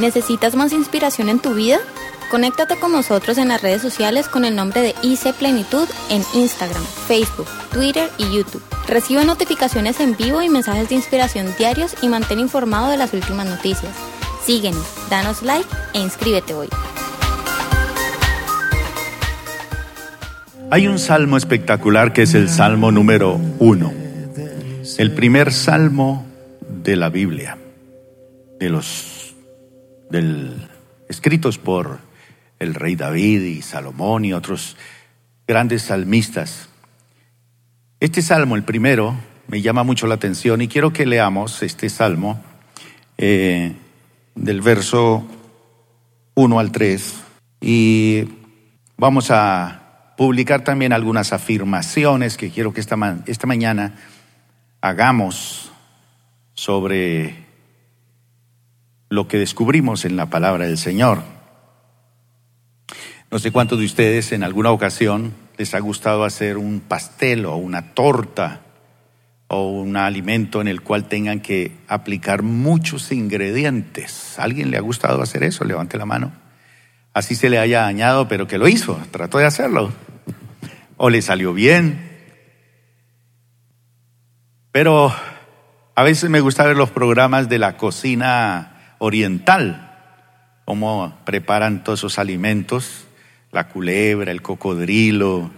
[0.00, 1.78] ¿Necesitas más inspiración en tu vida?
[2.30, 6.82] Conéctate con nosotros en las redes sociales con el nombre de IC Plenitud en Instagram,
[7.06, 8.62] Facebook, Twitter y YouTube.
[8.88, 13.46] Recibe notificaciones en vivo y mensajes de inspiración diarios y mantén informado de las últimas
[13.46, 13.92] noticias.
[14.42, 16.68] Síguenos, danos like e inscríbete hoy.
[20.70, 23.92] Hay un salmo espectacular que es el salmo número uno,
[24.96, 26.24] el primer salmo
[26.66, 27.58] de la Biblia,
[28.58, 29.19] de los
[30.10, 30.68] del,
[31.08, 32.00] escritos por
[32.58, 34.76] el rey David y Salomón y otros
[35.46, 36.68] grandes salmistas.
[38.00, 39.16] Este salmo, el primero,
[39.48, 42.40] me llama mucho la atención y quiero que leamos este salmo
[43.18, 43.74] eh,
[44.34, 45.26] del verso
[46.34, 47.14] 1 al 3
[47.60, 48.24] y
[48.96, 52.96] vamos a publicar también algunas afirmaciones que quiero que esta,
[53.26, 53.94] esta mañana
[54.80, 55.72] hagamos
[56.54, 57.49] sobre
[59.10, 61.22] lo que descubrimos en la palabra del Señor.
[63.30, 67.56] No sé cuántos de ustedes en alguna ocasión les ha gustado hacer un pastel o
[67.56, 68.60] una torta
[69.48, 74.38] o un alimento en el cual tengan que aplicar muchos ingredientes.
[74.38, 75.64] ¿Alguien le ha gustado hacer eso?
[75.64, 76.32] Levante la mano.
[77.12, 79.92] Así se le haya dañado, pero que lo hizo, trató de hacerlo.
[80.96, 82.08] O le salió bien.
[84.70, 85.12] Pero
[85.96, 88.69] a veces me gusta ver los programas de la cocina
[89.00, 89.98] oriental,
[90.64, 93.08] cómo preparan todos esos alimentos
[93.52, 95.50] la culebra, el cocodrilo,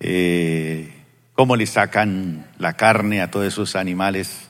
[0.00, 0.92] eh,
[1.34, 4.48] cómo le sacan la carne a todos esos animales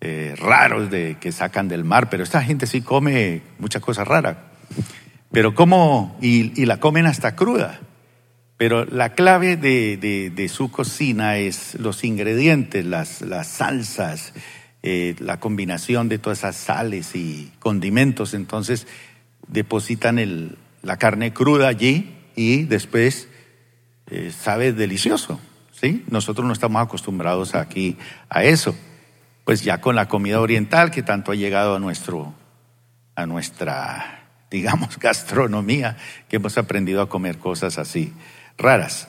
[0.00, 4.36] eh, raros de, que sacan del mar, pero esta gente sí come muchas cosas raras.
[5.32, 7.80] Pero cómo, y, la comen hasta cruda.
[8.58, 14.32] Pero la clave de, su cocina es los ingredientes, las, las salsas,
[14.88, 18.34] eh, la combinación de todas esas sales y condimentos.
[18.34, 18.86] Entonces
[19.48, 23.26] depositan el, la carne cruda allí y después
[24.08, 25.40] eh, sabe delicioso.
[25.72, 26.04] ¿sí?
[26.08, 27.96] Nosotros no estamos acostumbrados aquí
[28.28, 28.76] a eso.
[29.42, 32.32] Pues ya con la comida oriental que tanto ha llegado a, nuestro,
[33.16, 35.96] a nuestra, digamos, gastronomía,
[36.28, 38.12] que hemos aprendido a comer cosas así
[38.56, 39.08] raras.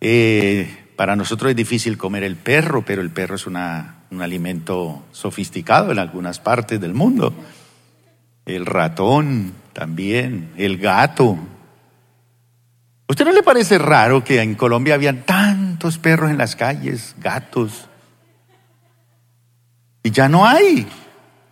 [0.00, 5.04] Eh, para nosotros es difícil comer el perro, pero el perro es una, un alimento
[5.12, 7.34] sofisticado en algunas partes del mundo.
[8.46, 11.38] El ratón, también, el gato.
[13.08, 17.88] ¿Usted no le parece raro que en Colombia habían tantos perros en las calles, gatos?
[20.02, 20.86] Y ya no hay.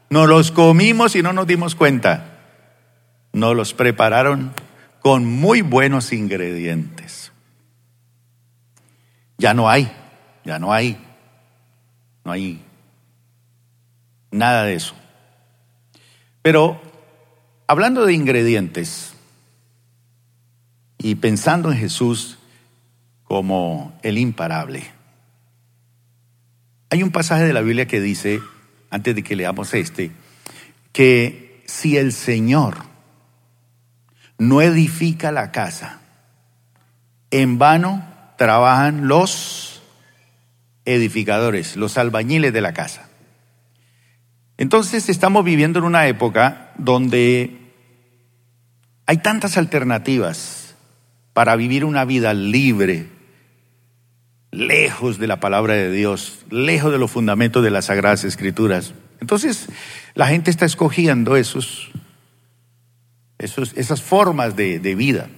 [0.09, 2.39] No los comimos y no nos dimos cuenta.
[3.33, 4.53] Nos los prepararon
[5.01, 7.33] con muy buenos ingredientes.
[9.39, 9.93] Ya no hay,
[10.45, 10.99] ya no hay,
[12.27, 12.63] no hay
[14.31, 14.95] nada de eso.
[16.43, 16.79] Pero
[17.69, 19.13] Hablando de ingredientes
[20.99, 22.39] y pensando en Jesús
[23.25, 24.85] como el imparable,
[26.91, 28.41] hay un pasaje de la Biblia que dice,
[28.89, 30.13] antes de que leamos este,
[30.93, 32.77] que si el Señor
[34.39, 35.99] no edifica la casa,
[37.33, 38.07] en vano
[38.39, 39.66] trabajan los
[40.87, 43.09] edificadores, los albañiles de la casa.
[44.57, 47.59] Entonces estamos viviendo en una época donde
[49.05, 50.75] hay tantas alternativas
[51.35, 53.09] para vivir una vida libre,
[54.51, 58.95] lejos de la palabra de Dios, lejos de los fundamentos de las Sagradas Escrituras.
[59.21, 59.67] Entonces
[60.15, 61.91] la gente está escogiendo esos,
[63.39, 65.29] esos esas formas de, vida.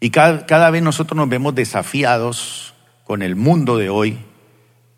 [0.00, 2.74] Y cada, cada vez nosotros nos vemos desafiados
[3.08, 4.18] con el mundo de hoy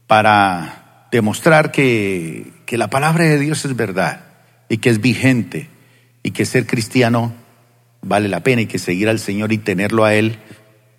[0.09, 4.25] para demostrar que, que la palabra de Dios es verdad
[4.69, 5.69] y que es vigente
[6.25, 7.33] y que ser cristiano
[8.03, 10.41] vale la pena y que seguir al Señor y tenerlo a Él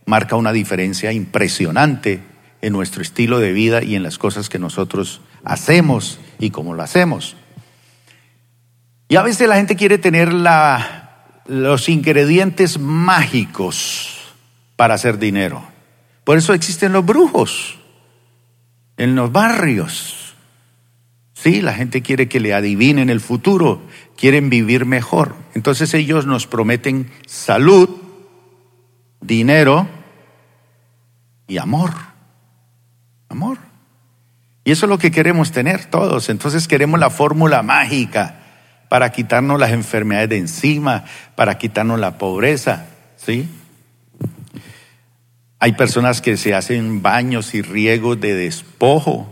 [0.05, 2.21] marca una diferencia impresionante
[2.61, 6.81] en nuestro estilo de vida y en las cosas que nosotros hacemos y cómo lo
[6.81, 7.35] hacemos.
[9.09, 14.33] Y a veces la gente quiere tener la, los ingredientes mágicos
[14.77, 15.71] para hacer dinero.
[16.23, 17.79] Por eso existen los brujos
[18.97, 20.35] en los barrios.
[21.33, 23.81] Sí, la gente quiere que le adivinen el futuro,
[24.15, 25.35] quieren vivir mejor.
[25.55, 27.89] Entonces ellos nos prometen salud,
[29.19, 29.87] dinero
[31.47, 31.91] y amor.
[33.29, 33.57] Amor.
[34.63, 36.29] Y eso es lo que queremos tener todos.
[36.29, 38.37] Entonces queremos la fórmula mágica
[38.87, 42.85] para quitarnos las enfermedades de encima, para quitarnos la pobreza.
[43.15, 43.49] ¿Sí?
[45.61, 49.31] Hay personas que se hacen baños y riegos de despojo,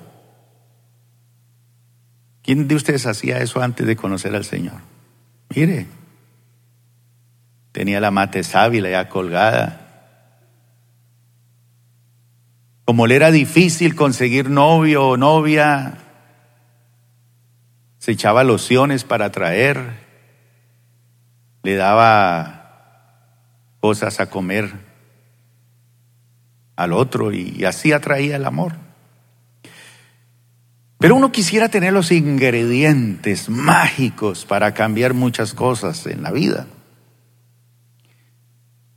[2.49, 4.81] ¿Quién de ustedes hacía eso antes de conocer al Señor?
[5.55, 5.85] Mire,
[7.71, 10.25] tenía la mate sábila ya colgada.
[12.85, 15.99] Como le era difícil conseguir novio o novia,
[17.99, 20.07] se echaba lociones para traer,
[21.61, 23.27] le daba
[23.79, 24.73] cosas a comer
[26.79, 28.73] al otro y así atraía el amor.
[30.99, 36.67] Pero uno quisiera tener los ingredientes mágicos para cambiar muchas cosas en la vida.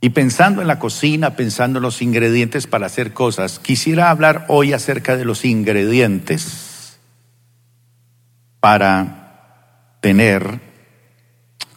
[0.01, 4.73] Y pensando en la cocina, pensando en los ingredientes para hacer cosas, quisiera hablar hoy
[4.73, 6.99] acerca de los ingredientes
[8.59, 10.59] para tener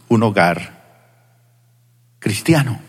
[0.08, 0.82] un hogar
[2.18, 2.85] cristiano.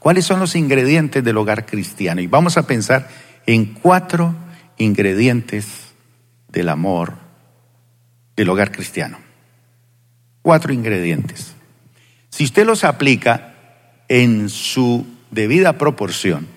[0.00, 2.22] ¿Cuáles son los ingredientes del hogar cristiano?
[2.22, 3.08] Y vamos a pensar
[3.46, 4.34] en cuatro
[4.78, 5.92] ingredientes
[6.48, 7.12] del amor
[8.34, 9.18] del hogar cristiano.
[10.40, 11.54] Cuatro ingredientes.
[12.30, 13.54] Si usted los aplica
[14.08, 16.48] en su debida proporción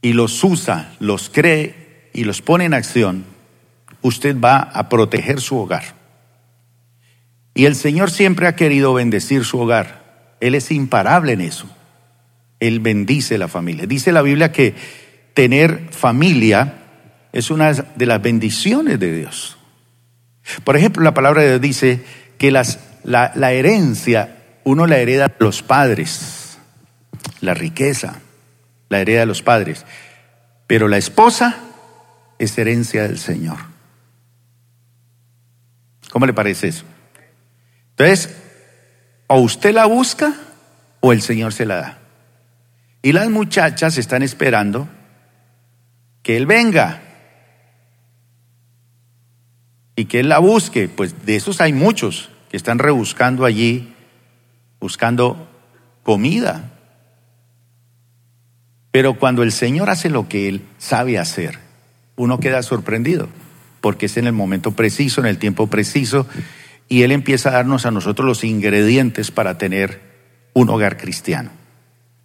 [0.00, 3.24] y los usa, los cree y los pone en acción,
[4.00, 5.96] usted va a proteger su hogar.
[7.52, 10.01] Y el Señor siempre ha querido bendecir su hogar.
[10.42, 11.68] Él es imparable en eso.
[12.58, 13.86] Él bendice la familia.
[13.86, 14.74] Dice la Biblia que
[15.34, 16.78] tener familia
[17.32, 19.56] es una de las bendiciones de Dios.
[20.64, 22.04] Por ejemplo, la palabra de Dios dice
[22.38, 26.58] que la, herencia uno la hereda los padres,
[27.40, 28.16] la riqueza,
[28.88, 29.86] la hereda los padres,
[30.66, 31.56] pero la esposa
[32.40, 33.58] es herencia del Señor.
[36.10, 36.84] ¿Cómo le parece eso?
[37.90, 38.41] Entonces,
[39.26, 40.34] o usted la busca
[41.00, 41.98] o el Señor se la da.
[43.02, 44.88] Y las muchachas están esperando
[46.22, 47.02] que Él venga
[49.96, 53.94] y que Él la busque, pues de esos hay muchos que están rebuscando allí,
[54.80, 55.48] buscando
[56.02, 56.70] comida.
[58.90, 61.58] Pero cuando el Señor hace lo que Él sabe hacer,
[62.16, 63.28] uno queda sorprendido,
[63.80, 66.26] porque es en el momento preciso, en el tiempo preciso,
[66.92, 70.02] y Él empieza a darnos a nosotros los ingredientes para tener
[70.52, 71.50] un hogar cristiano.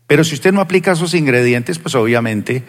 [0.08, 2.66] Pero si usted no aplica esos ingredientes, pues obviamente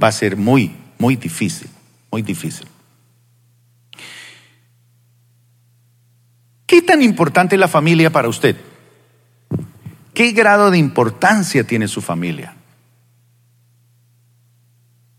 [0.00, 1.68] va a ser muy, muy difícil,
[2.12, 2.68] muy difícil.
[6.66, 8.54] ¿Qué tan importante es la familia para usted?
[10.14, 12.54] ¿Qué grado de importancia tiene su familia?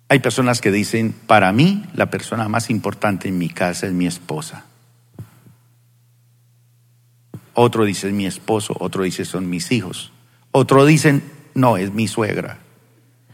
[0.07, 4.07] Hay personas que dicen, para mí la persona más importante en mi casa es mi
[4.07, 4.63] esposa.
[7.63, 10.12] Otro dice es mi esposo, otro dice son mis hijos.
[10.50, 11.22] Otro dicen,
[11.54, 12.58] no, es mi suegra.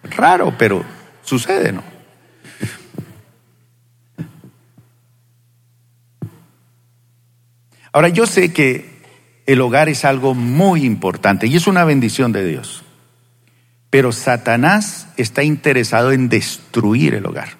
[0.03, 0.83] Raro, pero
[1.23, 1.81] sucede, ¿no?
[7.93, 9.01] Ahora, yo sé que
[9.45, 12.83] el hogar es algo muy importante y es una bendición de Dios.
[13.89, 17.51] Pero Satanás está interesado en destruir el hogar.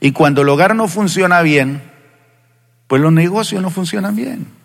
[0.00, 1.82] Y cuando el hogar no funciona bien,
[2.86, 4.57] pues los negocios no funcionan bien.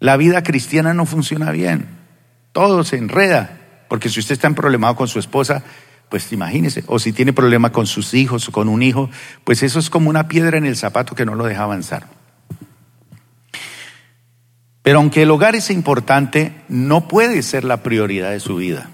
[0.00, 1.86] La vida cristiana no funciona bien.
[2.52, 3.58] Todo se enreda.
[3.88, 5.62] Porque si usted está en problemado con su esposa,
[6.08, 6.84] pues imagínese.
[6.86, 9.10] O si tiene problema con sus hijos o con un hijo,
[9.44, 12.06] pues eso es como una piedra en el zapato que no lo deja avanzar.
[14.82, 18.90] Pero aunque el hogar es importante, no puede ser la prioridad de su vida.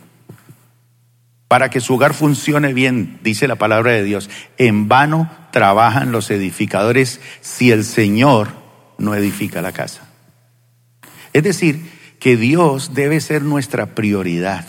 [1.47, 4.29] Para que su hogar funcione bien, dice la palabra de Dios,
[4.59, 8.49] en vano trabajan los edificadores si el Señor
[8.99, 10.06] no edifica la casa.
[11.37, 11.85] Es decir,
[12.19, 14.65] que Dios debe ser nuestra prioridad,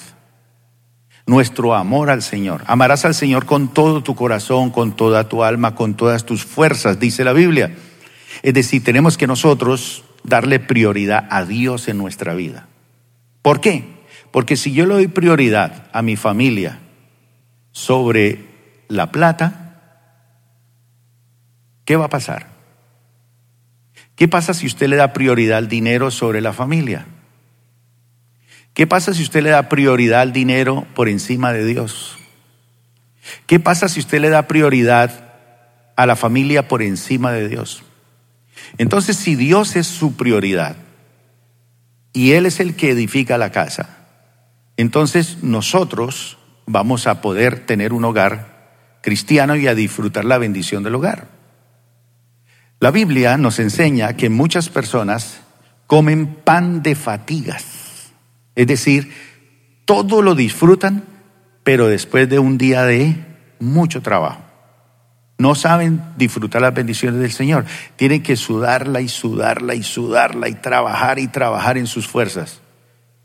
[1.25, 2.61] nuestro amor al Señor.
[2.67, 6.99] Amarás al Señor con todo tu corazón, con toda tu alma, con todas tus fuerzas,
[6.99, 7.73] dice la Biblia.
[8.43, 12.67] Es decir, tenemos que nosotros darle prioridad a Dios en nuestra vida.
[13.41, 13.85] ¿Por qué?
[14.31, 16.79] Porque si yo le doy prioridad a mi familia
[17.71, 18.43] sobre
[18.89, 20.03] la plata,
[21.85, 22.56] ¿qué va a pasar?
[24.17, 27.05] ¿Qué pasa si usted le da prioridad al dinero sobre la familia?
[28.73, 32.17] ¿Qué pasa si usted le da prioridad al dinero por encima de Dios?
[33.45, 35.33] ¿Qué pasa si usted le da prioridad
[35.95, 37.83] a la familia por encima de Dios?
[38.79, 40.77] Entonces, si Dios es su prioridad
[42.11, 43.99] y Él es el que edifica la casa,
[44.77, 50.95] entonces nosotros vamos a poder tener un hogar cristiano y a disfrutar la bendición del
[50.95, 51.36] hogar.
[52.79, 55.39] La Biblia nos enseña que muchas personas
[55.87, 58.11] comen pan de fatigas,
[58.55, 59.11] es decir,
[59.85, 61.03] todo lo disfrutan,
[61.63, 63.15] pero después de un día de
[63.59, 64.41] mucho trabajo.
[65.39, 67.65] No saben disfrutar las bendiciones del Señor.
[67.95, 72.61] Tienen que sudarla y sudarla y sudarla y trabajar y trabajar en sus fuerzas.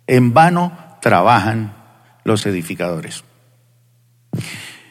[0.06, 1.74] En vano trabajan
[2.24, 3.24] los edificadores.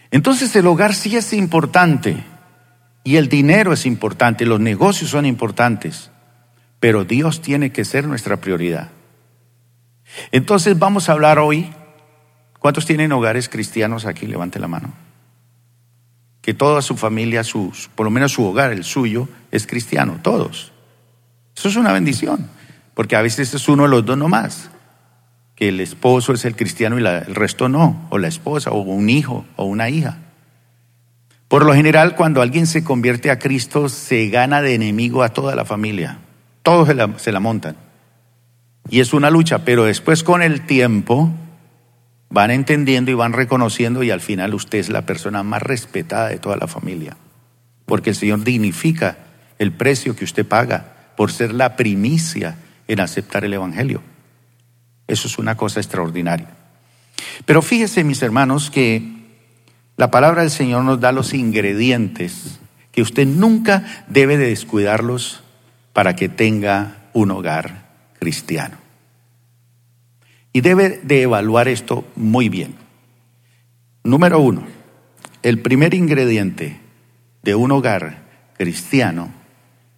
[0.09, 2.23] Entonces el hogar sí es importante
[3.03, 6.11] y el dinero es importante, los negocios son importantes,
[6.79, 8.89] pero Dios tiene que ser nuestra prioridad.
[10.31, 11.71] Entonces vamos a hablar hoy,
[12.59, 14.27] ¿cuántos tienen hogares cristianos aquí?
[14.27, 14.93] Levante la mano.
[16.41, 20.71] Que toda su familia, sus, por lo menos su hogar, el suyo, es cristiano, todos.
[21.55, 22.49] Eso es una bendición,
[22.93, 24.71] porque a veces es uno de los dos nomás
[25.61, 29.11] que el esposo es el cristiano y el resto no, o la esposa, o un
[29.11, 30.17] hijo, o una hija.
[31.51, 35.53] Por lo general, cuando alguien se convierte a Cristo, se gana de enemigo a toda
[35.53, 36.19] la familia.
[36.63, 37.75] Todos se la, montan.
[38.89, 41.29] Y es una lucha, pero después con el tiempo
[42.29, 46.39] van entendiendo y van reconociendo y al final usted es la persona más respetada de
[46.39, 47.17] toda la familia.
[47.85, 49.17] Porque el Señor dignifica
[49.59, 52.55] el precio que usted paga por ser la primicia
[52.87, 54.01] en aceptar el Evangelio.
[55.05, 56.47] Eso es una cosa extraordinaria.
[57.43, 59.19] Pero fíjese, mis hermanos, que
[60.01, 62.59] la palabra del Señor nos da los ingredientes
[62.91, 65.43] que usted nunca debe de descuidarlos
[65.93, 68.77] para que tenga un hogar cristiano.
[70.53, 72.73] Y debe de evaluar esto muy bien.
[74.03, 74.63] Número uno,
[75.43, 76.79] el primer ingrediente
[77.43, 78.23] de un hogar
[78.57, 79.31] cristiano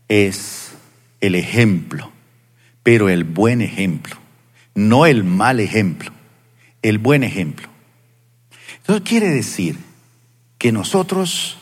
[0.10, 0.74] es
[1.22, 2.12] el ejemplo,
[2.84, 4.18] pero el buen ejemplo
[4.76, 6.12] no el mal ejemplo,
[6.82, 7.70] el buen ejemplo.
[8.84, 9.93] Eso quiere decir
[10.64, 11.58] que nosotros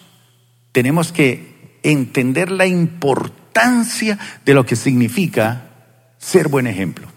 [0.72, 5.63] tenemos que entender la importancia de lo que significa
[6.20, 7.08] ser buen ejemplo.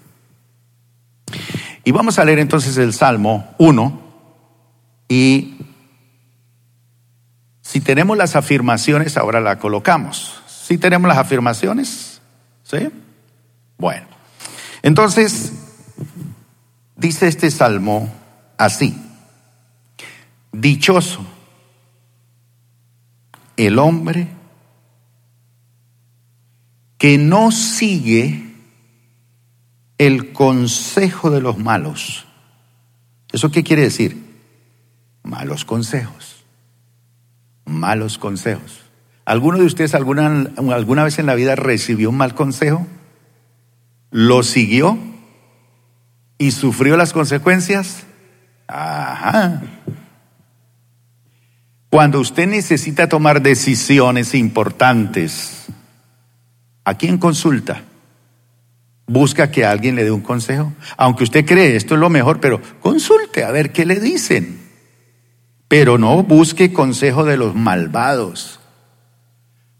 [1.84, 4.00] Y vamos a leer entonces el Salmo 1
[5.10, 5.58] y
[7.60, 10.40] si tenemos las afirmaciones, ahora la colocamos.
[10.46, 12.22] Si tenemos las afirmaciones,
[12.62, 12.88] ¿sí?
[13.76, 14.06] Bueno,
[14.82, 15.52] entonces
[16.96, 18.08] Dice este salmo
[18.56, 18.96] así,
[20.52, 21.26] dichoso
[23.56, 24.28] el hombre
[26.98, 28.54] que no sigue
[29.98, 32.26] el consejo de los malos.
[33.32, 34.22] ¿Eso qué quiere decir?
[35.22, 36.44] Malos consejos.
[37.64, 38.82] Malos consejos.
[39.24, 42.86] ¿Alguno de ustedes alguna, alguna vez en la vida recibió un mal consejo?
[44.10, 44.98] ¿Lo siguió?
[46.38, 48.04] y sufrió las consecuencias?
[48.66, 49.62] Ajá.
[51.94, 55.66] Cuando usted necesita tomar decisiones importantes,
[56.84, 57.82] ¿a quién consulta?
[59.06, 60.72] Busca que alguien le dé un consejo.
[60.96, 64.58] Aunque usted cree esto es lo mejor, pero consulte a ver qué le dicen.
[65.68, 68.58] Pero no busque consejo de los malvados.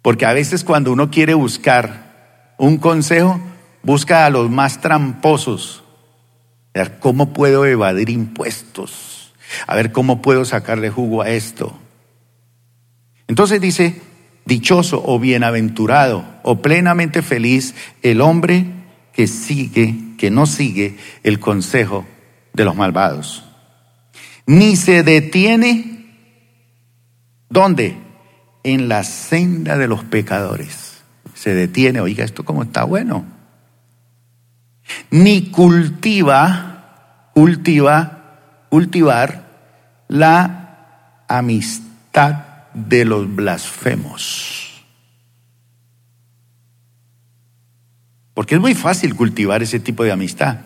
[0.01, 3.41] Porque a veces cuando uno quiere buscar un consejo,
[3.83, 5.83] busca a los más tramposos
[6.75, 9.35] ver cómo puedo evadir impuestos,
[9.67, 11.81] a ver cómo puedo sacarle jugo a esto.
[13.29, 14.01] Entonces dice,
[14.45, 18.67] dichoso o bienaventurado o plenamente feliz el hombre
[19.13, 22.07] que sigue, que no sigue el consejo
[22.53, 23.45] de los malvados.
[24.47, 26.07] Ni se detiene,
[27.49, 27.97] ¿dónde?
[28.63, 31.03] En la senda de los pecadores.
[31.35, 33.35] Se detiene, oiga, esto como está bueno
[35.11, 39.45] ni cultiva, cultiva, cultivar
[40.09, 44.85] la amistad de los blasfemos.
[48.35, 50.59] Porque es muy fácil cultivar ese tipo de amistad.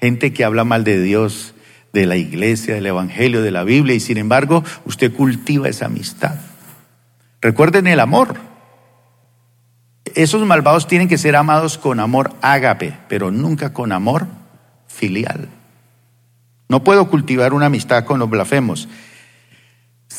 [0.00, 1.54] Gente que habla mal de Dios,
[1.92, 6.36] de la iglesia, del Evangelio, de la Biblia, y sin embargo usted cultiva esa amistad.
[7.42, 8.36] Recuerden el amor.
[10.14, 14.26] Esos malvados tienen que ser amados con amor ágape, pero nunca con amor
[14.88, 15.48] filial.
[16.68, 18.88] No puedo cultivar una amistad con los blasfemos,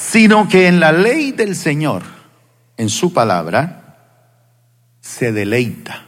[0.01, 2.01] sino que en la ley del Señor,
[2.75, 3.97] en su palabra,
[4.99, 6.05] se deleita.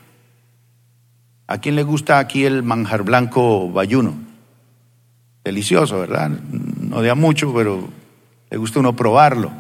[1.46, 4.16] ¿A quién le gusta aquí el manjar blanco bayuno?
[5.44, 6.30] Delicioso, ¿verdad?
[6.30, 7.88] No da mucho, pero
[8.50, 9.52] le gusta uno probarlo.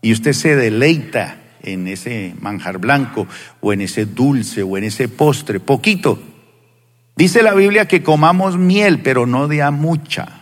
[0.00, 3.26] Y usted se deleita en ese manjar blanco
[3.60, 6.18] o en ese dulce o en ese postre, poquito.
[7.14, 10.39] Dice la Biblia que comamos miel, pero no de a mucha,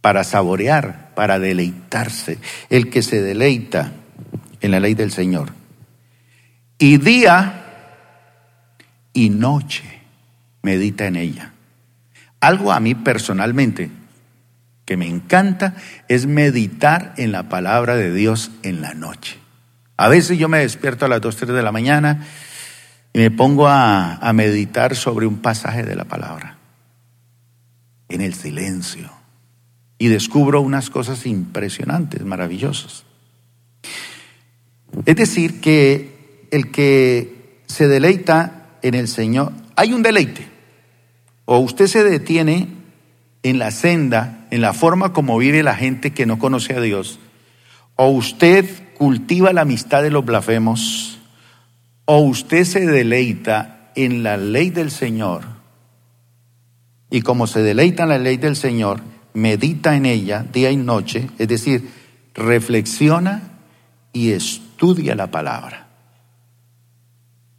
[0.00, 2.38] para saborear, para deleitarse,
[2.70, 3.92] el que se deleita
[4.60, 5.52] en la ley del Señor.
[6.78, 7.64] Y día
[9.12, 9.84] y noche
[10.62, 11.52] medita en ella.
[12.40, 13.90] Algo a mí personalmente
[14.86, 15.74] que me encanta
[16.08, 19.38] es meditar en la palabra de Dios en la noche.
[19.96, 22.26] A veces yo me despierto a las 2, 3 de la mañana
[23.12, 26.56] y me pongo a, a meditar sobre un pasaje de la palabra
[28.08, 29.19] en el silencio
[30.00, 33.04] y descubro unas cosas impresionantes, maravillosas.
[35.04, 40.48] Es decir, que el que se deleita en el Señor, hay un deleite,
[41.44, 42.68] o usted se detiene
[43.42, 47.18] en la senda, en la forma como vive la gente que no conoce a Dios,
[47.96, 48.64] o usted
[48.96, 51.18] cultiva la amistad de los blasfemos,
[52.06, 55.42] o usted se deleita en la ley del Señor,
[57.10, 59.02] y como se deleita en la ley del Señor,
[59.34, 61.90] medita en ella día y noche, es decir,
[62.34, 63.42] reflexiona
[64.12, 65.88] y estudia la palabra.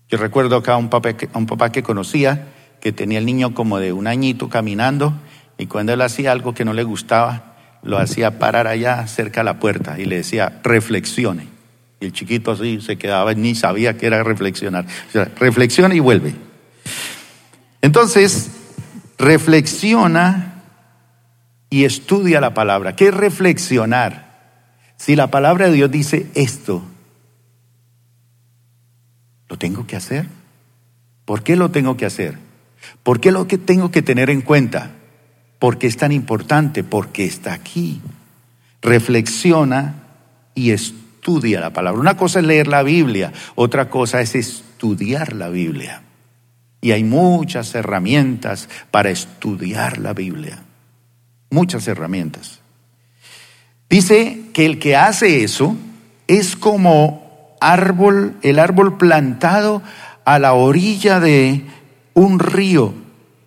[0.10, 2.48] Yo recuerdo acá a un papá que, un papá que conocía
[2.82, 5.14] que tenía el niño como de un añito caminando
[5.58, 9.46] y cuando él hacía algo que no le gustaba, lo hacía parar allá cerca de
[9.46, 11.48] la puerta y le decía, reflexione.
[12.00, 14.86] Y el chiquito así se quedaba, ni sabía qué era reflexionar.
[15.10, 16.34] O sea, reflexiona y vuelve.
[17.82, 18.52] Entonces,
[19.20, 20.51] reflexiona
[21.72, 22.96] y estudia la palabra.
[22.96, 24.30] ¿Qué reflexionar?
[24.98, 26.84] Si la palabra de Dios dice esto,
[29.48, 30.28] ¿lo tengo que hacer?
[31.26, 32.38] ¿Por qué lo tengo que hacer?
[33.02, 34.92] ¿Por qué lo que tengo que tener en cuenta?
[35.60, 36.84] ¿Por qué es tan importante?
[36.84, 38.02] Porque está aquí.
[38.82, 39.96] Reflexiona
[40.54, 42.02] y estudia la palabra.
[42.02, 46.02] Una cosa es leer la Biblia, otra cosa es estudiar la Biblia.
[46.82, 50.66] Y hay muchas herramientas para estudiar la Biblia.
[51.52, 52.60] Muchas herramientas.
[53.90, 55.76] Dice que el que hace eso
[56.28, 59.84] es como árbol, el árbol plantado
[60.26, 61.62] a la orilla de
[62.16, 62.96] un río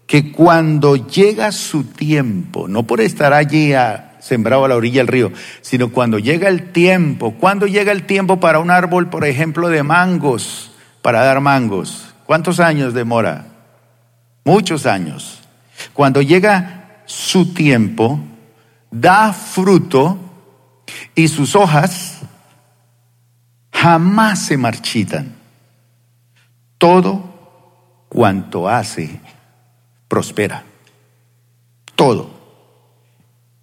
[0.06, 3.73] que cuando llega su tiempo, no por estar allí
[4.20, 5.32] sembrado a la orilla del río,
[5.62, 9.82] sino cuando llega el tiempo, cuando llega el tiempo para un árbol, por ejemplo, de
[9.82, 10.70] mangos,
[11.02, 13.46] para dar mangos, ¿Cuántos años demora?
[14.45, 15.40] Muchos años.
[15.93, 18.21] Cuando llega su tiempo,
[18.90, 20.19] da fruto
[21.14, 22.21] y sus hojas
[23.73, 25.34] jamás se marchitan.
[26.78, 29.21] Todo cuanto hace
[30.08, 30.64] prospera.
[31.95, 32.30] Todo.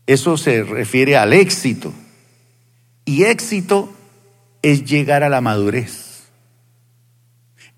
[0.05, 1.93] Eso se refiere al éxito.
[3.05, 3.93] Y éxito
[4.61, 6.23] es llegar a la madurez.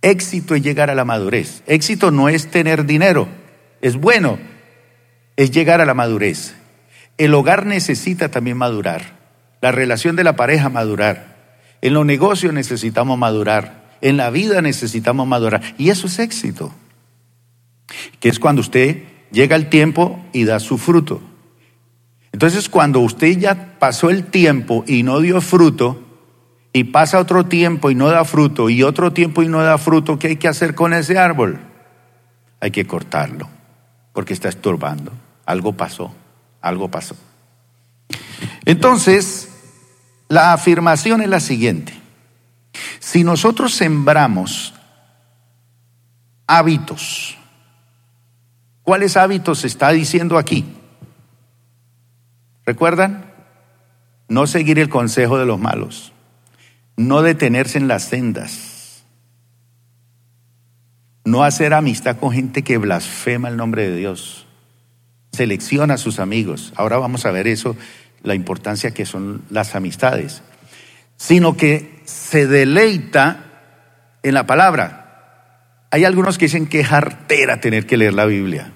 [0.01, 1.63] Éxito es llegar a la madurez.
[1.65, 3.27] Éxito no es tener dinero,
[3.81, 4.37] es bueno,
[5.35, 6.55] es llegar a la madurez.
[7.17, 9.19] El hogar necesita también madurar,
[9.61, 11.33] la relación de la pareja madurar,
[11.83, 15.61] en los negocios necesitamos madurar, en la vida necesitamos madurar.
[15.77, 16.73] Y eso es éxito,
[18.21, 21.21] que es cuando usted llega el tiempo y da su fruto.
[22.31, 26.01] Entonces cuando usted ya pasó el tiempo y no dio fruto,
[26.71, 30.17] y pasa otro tiempo y no da fruto, y otro tiempo y no da fruto,
[30.17, 31.59] ¿qué hay que hacer con ese árbol?
[32.61, 33.49] Hay que cortarlo,
[34.13, 35.11] porque está estorbando.
[35.45, 36.13] Algo pasó,
[36.61, 37.15] algo pasó.
[38.65, 39.49] Entonces,
[40.29, 41.93] la afirmación es la siguiente.
[42.99, 44.73] Si nosotros sembramos
[46.47, 47.37] hábitos,
[48.81, 50.65] ¿cuáles hábitos se está diciendo aquí?
[52.65, 53.31] ¿Recuerdan?
[54.29, 56.13] No seguir el consejo de los malos
[56.95, 59.03] no detenerse en las sendas,
[61.25, 64.42] no hacer amistad con gente que blasfema el nombre de Dios,
[65.33, 66.71] selecciona a sus amigos.
[66.75, 67.75] Ahora vamos a ver eso,
[68.21, 70.43] la importancia que son las amistades,
[71.17, 73.45] sino que se deleita
[74.21, 75.87] en la palabra.
[75.91, 78.71] Hay algunos que dicen que jartera tener que leer la Biblia,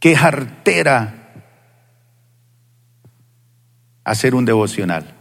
[0.00, 1.14] que jartera
[4.04, 5.14] hacer un devocional.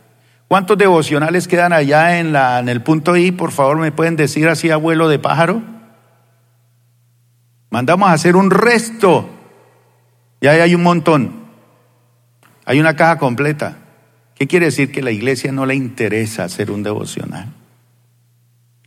[0.47, 3.31] ¿Cuántos devocionales quedan allá en, la, en el punto I?
[3.31, 5.63] Por favor, ¿me pueden decir así, abuelo de pájaro?
[7.71, 9.32] Mandamos a hacer un resto.
[10.43, 11.31] Y ahí hay un montón.
[12.65, 13.77] Hay una caja completa.
[14.35, 14.91] ¿Qué quiere decir?
[14.91, 17.47] Que la iglesia no le interesa hacer un devocional.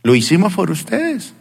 [0.03, 1.33] Lo hicimos por ustedes.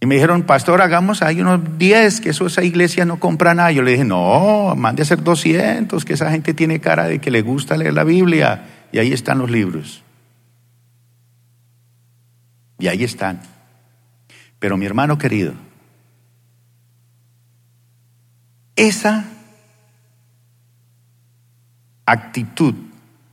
[0.00, 3.70] Y me dijeron, pastor, hagamos ahí unos 10, que eso esa iglesia no compra nada.
[3.70, 7.30] Yo le dije, no, mande a hacer 200, que esa gente tiene cara de que
[7.30, 8.64] le gusta leer la Biblia.
[8.90, 10.02] Y ahí están los libros.
[12.80, 13.40] Y ahí están.
[14.58, 15.52] Pero mi hermano querido,
[18.76, 19.24] esa
[22.06, 22.74] actitud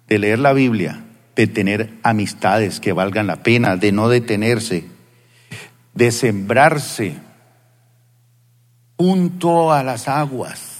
[0.07, 1.03] de leer la Biblia,
[1.35, 4.85] de tener amistades que valgan la pena, de no detenerse,
[5.93, 7.17] de sembrarse
[8.97, 10.75] junto a las aguas,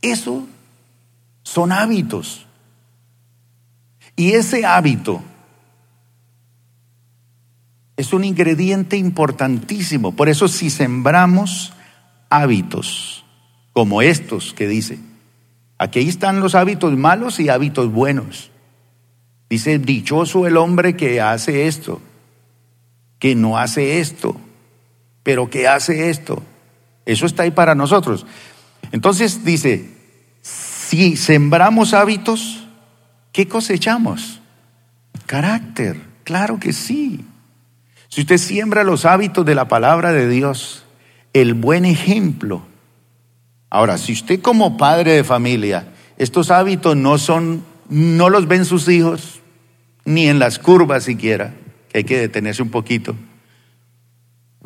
[0.00, 0.46] Eso
[1.42, 2.46] son hábitos.
[4.16, 5.22] Y ese hábito
[7.96, 10.12] es un ingrediente importantísimo.
[10.12, 11.72] Por eso si sembramos
[12.32, 13.24] hábitos
[13.72, 14.98] como estos que dice,
[15.78, 18.50] aquí están los hábitos malos y hábitos buenos.
[19.50, 22.00] Dice, dichoso el hombre que hace esto,
[23.18, 24.40] que no hace esto,
[25.22, 26.42] pero que hace esto.
[27.04, 28.26] Eso está ahí para nosotros.
[28.92, 29.90] Entonces dice,
[30.40, 32.66] si sembramos hábitos,
[33.30, 34.40] ¿qué cosechamos?
[35.26, 37.26] Carácter, claro que sí.
[38.08, 40.84] Si usted siembra los hábitos de la palabra de Dios,
[41.32, 42.62] el buen ejemplo.
[43.70, 48.88] Ahora, si usted como padre de familia, estos hábitos no son, no los ven sus
[48.88, 49.40] hijos,
[50.04, 51.54] ni en las curvas siquiera,
[51.88, 53.16] que hay que detenerse un poquito.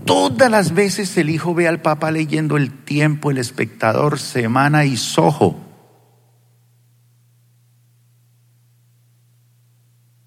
[0.04, 4.96] Todas las veces el hijo ve al papá leyendo el tiempo, el espectador, semana y
[4.96, 5.58] sojo.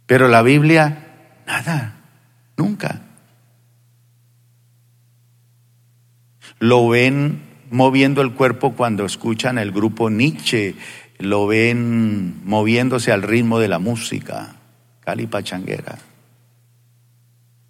[0.06, 2.02] Pero la Biblia, nada,
[2.58, 3.09] nunca.
[6.60, 7.42] Lo ven
[7.72, 10.76] moviendo el cuerpo cuando escuchan el grupo Nietzsche,
[11.18, 14.56] lo ven moviéndose al ritmo de la música,
[15.02, 15.98] Cali Pachanguera.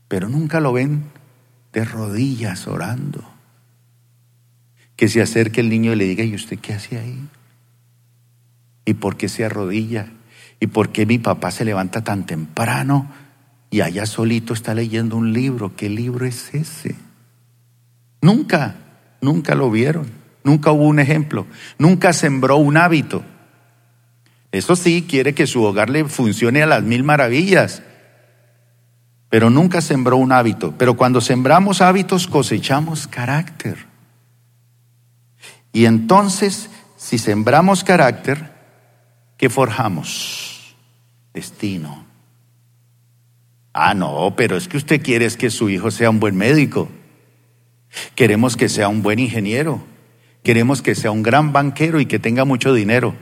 [0.07, 1.03] Pero nunca lo ven
[1.71, 3.23] de rodillas orando.
[4.95, 7.27] Que se acerque el niño y le diga, ¿y usted qué hace ahí?
[8.85, 10.11] ¿Y por qué se arrodilla?
[10.59, 13.09] ¿Y por qué mi papá se levanta tan temprano
[13.69, 15.75] y allá solito está leyendo un libro?
[15.75, 16.95] ¿Qué libro es ese?
[18.21, 18.75] Nunca,
[19.21, 20.11] nunca lo vieron.
[20.43, 21.47] Nunca hubo un ejemplo.
[21.77, 23.23] Nunca sembró un hábito.
[24.51, 27.83] Eso sí, quiere que su hogar le funcione a las mil maravillas
[29.29, 30.73] pero nunca sembró un hábito.
[30.77, 33.87] Pero cuando sembramos hábitos cosechamos carácter.
[35.71, 38.51] Y entonces, si sembramos carácter,
[39.37, 40.75] ¿qué forjamos?
[41.31, 42.05] Destino.
[43.71, 46.89] Ah, no, pero es que usted quiere que su hijo sea un buen médico.
[48.15, 49.83] Queremos que sea un buen ingeniero.
[50.43, 53.15] Queremos que sea un gran banquero y que tenga mucho dinero.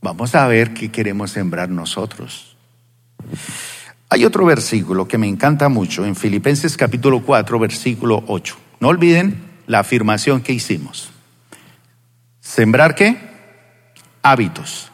[0.00, 2.56] Vamos a ver qué queremos sembrar nosotros.
[4.10, 8.56] Hay otro versículo que me encanta mucho en Filipenses capítulo 4, versículo 8.
[8.80, 11.10] No olviden la afirmación que hicimos.
[12.40, 13.16] ¿Sembrar qué?
[14.22, 14.92] Hábitos.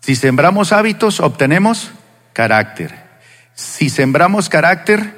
[0.00, 1.92] Si sembramos hábitos, obtenemos
[2.32, 2.94] carácter.
[3.54, 5.14] Si sembramos carácter,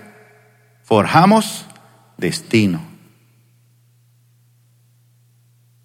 [0.82, 1.66] forjamos
[2.20, 2.80] destino.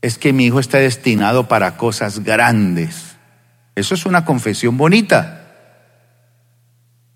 [0.01, 3.15] Es que mi hijo está destinado para cosas grandes.
[3.73, 5.41] Eso es una confesión bonita.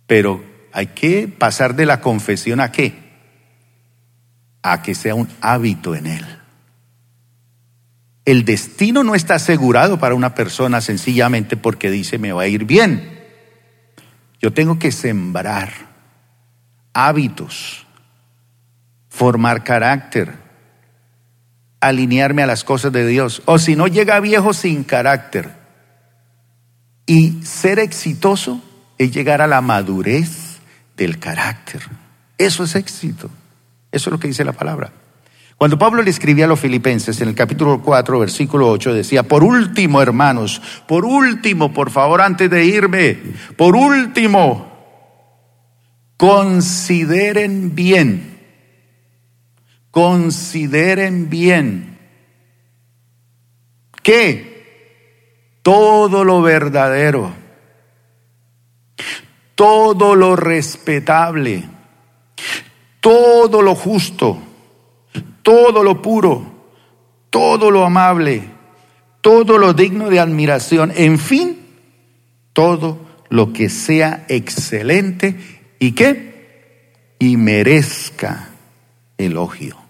[0.08, 2.93] Pero hay que pasar de la confesión a qué?
[4.63, 6.25] A que sea un hábito en él.
[8.25, 12.65] El destino no está asegurado para una persona sencillamente porque dice me va a ir
[12.65, 13.19] bien.
[14.41, 15.71] Yo tengo que sembrar
[16.93, 17.86] hábitos,
[19.10, 20.34] formar carácter,
[21.82, 23.41] alinearme a las cosas de Dios.
[23.45, 25.50] O si no llega viejo sin carácter
[27.06, 28.62] y ser exitoso
[28.98, 30.60] es llegar a la madurez
[30.95, 31.82] del carácter.
[32.38, 33.30] Eso es éxito.
[33.91, 34.91] Eso es lo que dice la palabra.
[35.58, 39.43] Cuando Pablo le escribía a los filipenses en el capítulo 4, versículo 8, decía, por
[39.43, 43.17] último, hermanos, por último, por favor, antes de irme,
[43.58, 44.72] por último,
[46.15, 48.38] consideren bien,
[49.99, 51.97] consideren bien.
[54.01, 57.33] Que todo lo verdadero,
[59.55, 61.65] todo lo respetable,
[63.01, 64.38] todo lo justo,
[65.43, 66.45] todo lo puro,
[67.29, 68.43] todo lo amable,
[69.19, 71.59] todo lo digno de admiración, en fin,
[72.53, 75.35] todo lo que sea excelente
[75.77, 78.51] y que y merezca
[79.17, 79.88] elogio.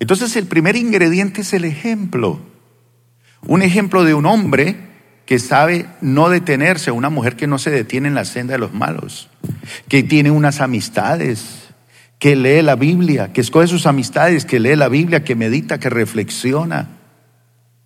[0.00, 2.40] Entonces el primer ingrediente es el ejemplo.
[3.46, 4.76] Un ejemplo de un hombre
[5.26, 8.74] que sabe no detenerse, una mujer que no se detiene en la senda de los
[8.74, 9.28] malos,
[9.86, 11.68] que tiene unas amistades,
[12.18, 15.88] que lee la Biblia, que escoge sus amistades, que lee la Biblia, que medita, que
[15.88, 16.88] reflexiona,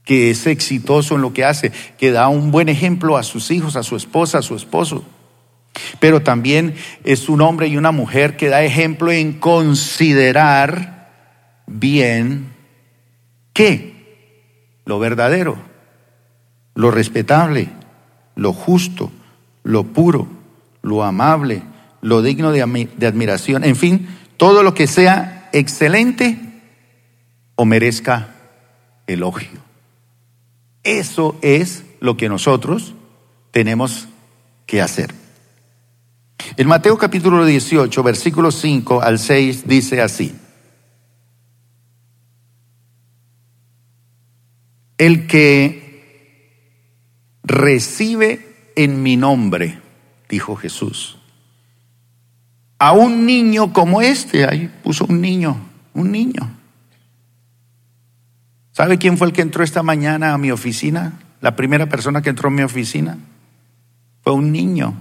[0.04, 3.76] que es exitoso en lo que hace, que da un buen ejemplo a sus hijos,
[3.76, 5.04] a su esposa, a su esposo.
[5.98, 6.74] Pero también
[7.04, 10.93] es un hombre y una mujer que da ejemplo en considerar
[11.66, 12.52] bien
[13.52, 15.74] qué, lo verdadero
[16.74, 17.68] lo respetable,
[18.34, 19.10] lo justo,
[19.62, 20.28] lo puro,
[20.82, 21.62] lo amable,
[22.02, 26.38] lo digno de, admiración, en fin, todo lo que sea excelente
[27.54, 28.34] o merezca
[29.06, 29.60] elogio.
[30.82, 32.94] Eso es lo que nosotros
[33.52, 34.08] tenemos
[34.66, 35.14] que hacer.
[36.56, 40.34] En Mateo capítulo 18, versículos 5 al 6 dice así.
[44.98, 45.84] El que
[47.42, 49.78] recibe en mi nombre,
[50.28, 51.18] dijo Jesús,
[52.78, 55.56] a un niño como este, ahí puso un niño,
[55.94, 56.58] un niño.
[58.72, 61.20] ¿Sabe quién fue el que entró esta mañana a mi oficina?
[61.40, 63.18] La primera persona que entró a mi oficina
[64.22, 64.94] fue un niño.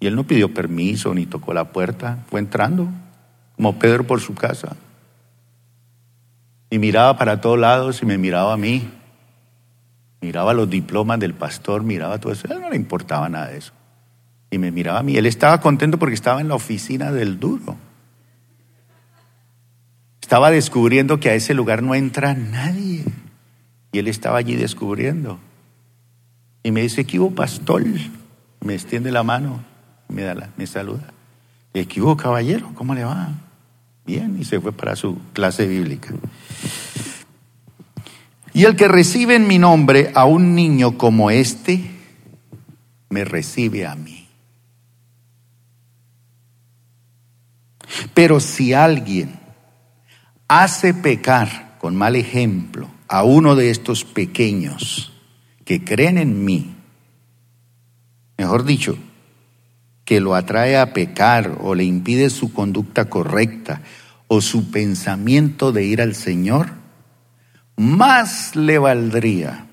[0.00, 2.88] Y él no pidió permiso ni tocó la puerta, fue entrando,
[3.54, 4.76] como Pedro por su casa.
[6.76, 8.86] Y miraba para todos lados y me miraba a mí.
[10.20, 12.46] Miraba los diplomas del pastor, miraba todo eso.
[12.50, 13.72] A él no le importaba nada de eso.
[14.50, 15.16] Y me miraba a mí.
[15.16, 17.78] Él estaba contento porque estaba en la oficina del duro.
[20.20, 23.04] Estaba descubriendo que a ese lugar no entra nadie.
[23.92, 25.38] Y él estaba allí descubriendo.
[26.62, 27.84] Y me dice, ¿qué hubo, pastor?
[28.60, 29.64] Me extiende la mano,
[30.08, 31.14] me, da la, me saluda.
[31.72, 32.70] Le ¿qué hubo, caballero?
[32.74, 33.30] ¿Cómo le va?
[34.04, 36.12] Bien, y se fue para su clase bíblica.
[38.56, 41.90] Y el que recibe en mi nombre a un niño como este,
[43.10, 44.26] me recibe a mí.
[48.14, 49.38] Pero si alguien
[50.48, 55.12] hace pecar con mal ejemplo a uno de estos pequeños
[55.66, 56.76] que creen en mí,
[58.38, 58.96] mejor dicho,
[60.06, 63.82] que lo atrae a pecar o le impide su conducta correcta
[64.28, 66.85] o su pensamiento de ir al Señor,
[67.76, 69.66] más le valdría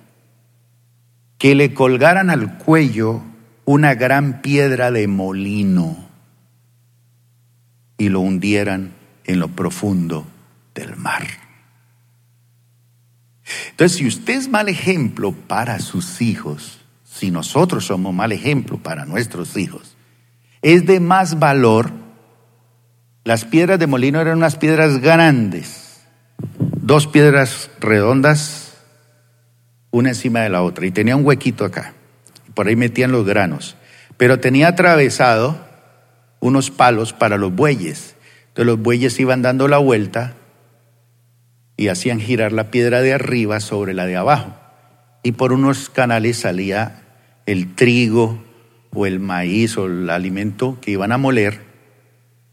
[1.37, 3.21] que le colgaran al cuello
[3.65, 5.97] una gran piedra de molino
[7.97, 8.93] y lo hundieran
[9.25, 10.25] en lo profundo
[10.73, 11.23] del mar.
[13.71, 19.05] Entonces, si usted es mal ejemplo para sus hijos, si nosotros somos mal ejemplo para
[19.05, 19.95] nuestros hijos,
[20.61, 21.91] es de más valor.
[23.23, 25.82] Las piedras de molino eran unas piedras grandes,
[26.83, 28.73] dos piedras redondas,
[29.89, 31.93] una encima de la otra, y tenía un huequito acá.
[32.53, 33.77] Por ahí metían los granos,
[34.17, 35.57] pero tenía atravesado
[36.41, 38.15] unos palos para los bueyes.
[38.49, 40.33] Entonces los bueyes iban dando la vuelta
[41.77, 44.53] y hacían girar la piedra de arriba sobre la de abajo.
[45.23, 47.01] Y por unos canales salía
[47.45, 48.43] el trigo,
[48.95, 51.61] o el maíz o el alimento que iban a moler,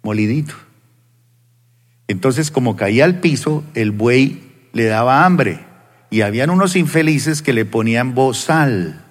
[0.02, 0.54] molidito.
[2.10, 4.42] Entonces, como caía al piso, el buey
[4.72, 5.60] le daba hambre.
[6.10, 9.04] Y habían unos infelices que le ponían bozal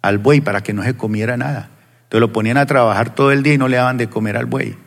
[0.00, 1.68] al buey para que no se comiera nada.
[2.04, 4.46] Entonces lo ponían a trabajar todo el día y no le daban de comer al
[4.46, 4.78] buey.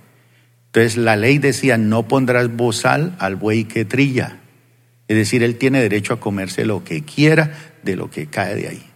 [0.65, 4.39] Entonces la ley decía, no pondrás bozal al buey que trilla.
[5.07, 7.51] Es decir, él tiene derecho a comerse lo que quiera
[7.83, 8.89] de lo que cae de ahí.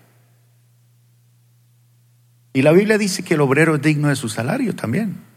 [2.53, 5.28] Y la Biblia dice que el obrero es digno de su salario también.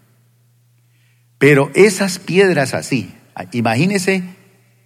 [1.43, 3.13] Pero esas piedras así,
[3.51, 4.23] imagínese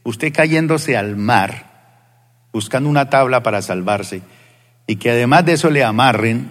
[0.05, 4.23] usted cayéndose al mar, buscando una tabla para salvarse,
[4.87, 6.49] y que además de eso le amarren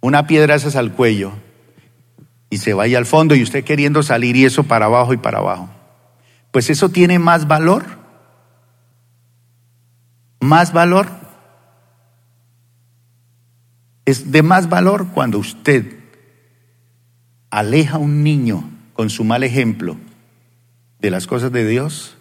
[0.00, 1.32] una piedra esas al cuello
[2.48, 5.40] y se vaya al fondo y usted queriendo salir y eso para abajo y para
[5.40, 5.68] abajo.
[6.50, 7.84] Pues eso tiene más valor.
[10.40, 11.06] Más valor
[14.06, 15.84] es de más valor cuando usted
[17.50, 19.98] aleja a un niño con su mal ejemplo
[21.00, 22.16] de las cosas de Dios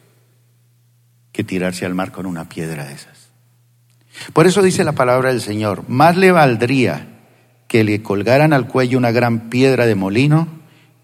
[1.32, 3.30] que tirarse al mar con una piedra de esas.
[4.34, 7.08] Por eso dice la palabra del Señor, más le valdría
[7.70, 10.50] que le colgaran al cuello una gran piedra de molino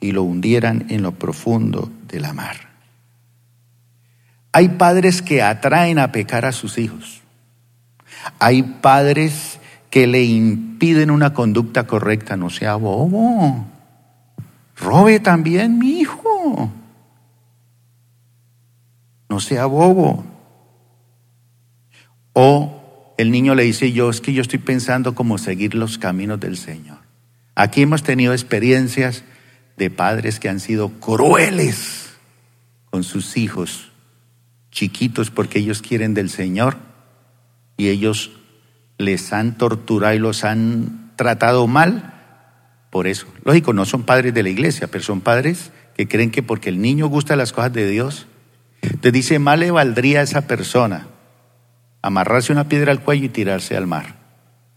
[0.02, 2.70] y lo hundieran en lo profundo de la mar.
[4.52, 7.22] Hay padres que atraen a pecar a sus hijos.
[8.40, 13.71] Hay padres que le impiden una conducta correcta, no sea bobo.
[14.82, 16.72] Robe también, mi hijo.
[19.30, 20.26] No sea bobo.
[22.34, 26.40] O el niño le dice, yo es que yo estoy pensando cómo seguir los caminos
[26.40, 26.98] del Señor.
[27.56, 29.24] Aquí hemos tenido experiencias
[29.78, 32.14] de padres que han sido crueles
[32.90, 33.92] con sus hijos
[34.72, 36.78] chiquitos porque ellos quieren del Señor
[37.78, 38.32] y ellos
[38.98, 42.21] les han torturado y los han tratado mal
[42.92, 43.26] por eso.
[43.44, 46.82] Lógico, no son padres de la iglesia, pero son padres que creen que porque el
[46.82, 48.28] niño gusta las cosas de Dios,
[49.00, 51.08] te dice, mal le valdría a esa persona
[52.02, 54.16] amarrarse una piedra al cuello y tirarse al mar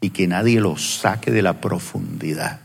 [0.00, 2.60] y que nadie lo saque de la profundidad.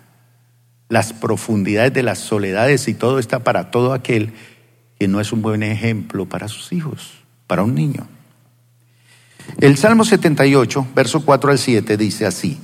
[0.89, 4.33] Las profundidades de las soledades y todo está para todo aquel
[4.99, 7.13] y no es un buen ejemplo para sus hijos,
[7.47, 8.07] para un niño.
[9.59, 12.59] El Salmo 78, verso 4 al 7 dice así.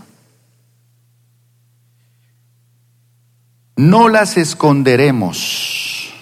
[3.77, 6.13] No las esconderemos.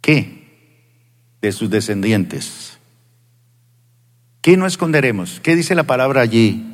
[0.00, 0.44] ¿Qué?
[1.40, 2.78] De sus descendientes.
[4.40, 5.40] ¿Qué no esconderemos?
[5.40, 6.70] ¿Qué dice la palabra allí?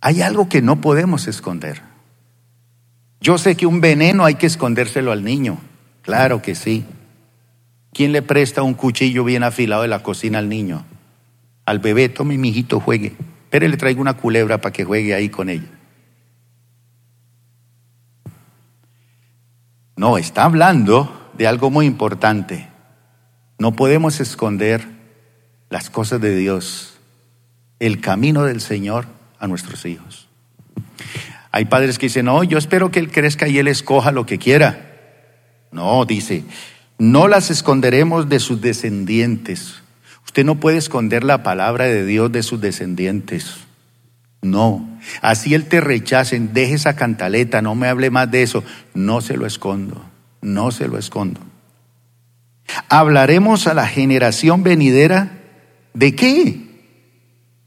[0.00, 1.82] Hay algo que no podemos esconder.
[3.20, 5.58] Yo sé que un veneno hay que escondérselo al niño.
[6.02, 6.84] Claro que sí.
[7.92, 10.84] ¿Quién le presta un cuchillo bien afilado de la cocina al niño?
[11.64, 13.14] Al bebé, tome mi hijito, juegue.
[13.50, 15.73] Pero le traigo una culebra para que juegue ahí con ella.
[19.96, 22.68] No, está hablando de algo muy importante.
[23.58, 24.86] No podemos esconder
[25.70, 26.94] las cosas de Dios,
[27.78, 29.06] el camino del Señor
[29.38, 30.28] a nuestros hijos.
[31.52, 34.38] Hay padres que dicen, no, yo espero que él crezca y él escoja lo que
[34.38, 34.90] quiera.
[35.70, 36.44] No, dice,
[36.98, 39.82] no las esconderemos de sus descendientes.
[40.24, 43.63] Usted no puede esconder la palabra de Dios de sus descendientes.
[44.44, 44.98] No.
[45.22, 48.62] Así él te rechacen, deje esa cantaleta, no me hable más de eso.
[48.94, 50.04] No se lo escondo,
[50.42, 51.40] no se lo escondo.
[52.88, 55.32] Hablaremos a la generación venidera
[55.94, 56.60] de qué?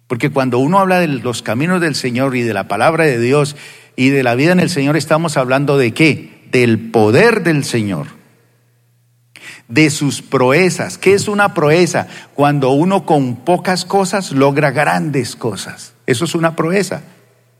[0.07, 3.55] Porque cuando uno habla de los caminos del Señor y de la palabra de Dios
[3.95, 6.47] y de la vida en el Señor, estamos hablando de qué?
[6.51, 8.07] Del poder del Señor
[9.67, 10.97] de sus proezas.
[10.97, 12.07] ¿Qué es una proeza?
[12.35, 15.93] Cuando uno con pocas cosas logra grandes cosas.
[16.07, 17.03] Eso es una proeza.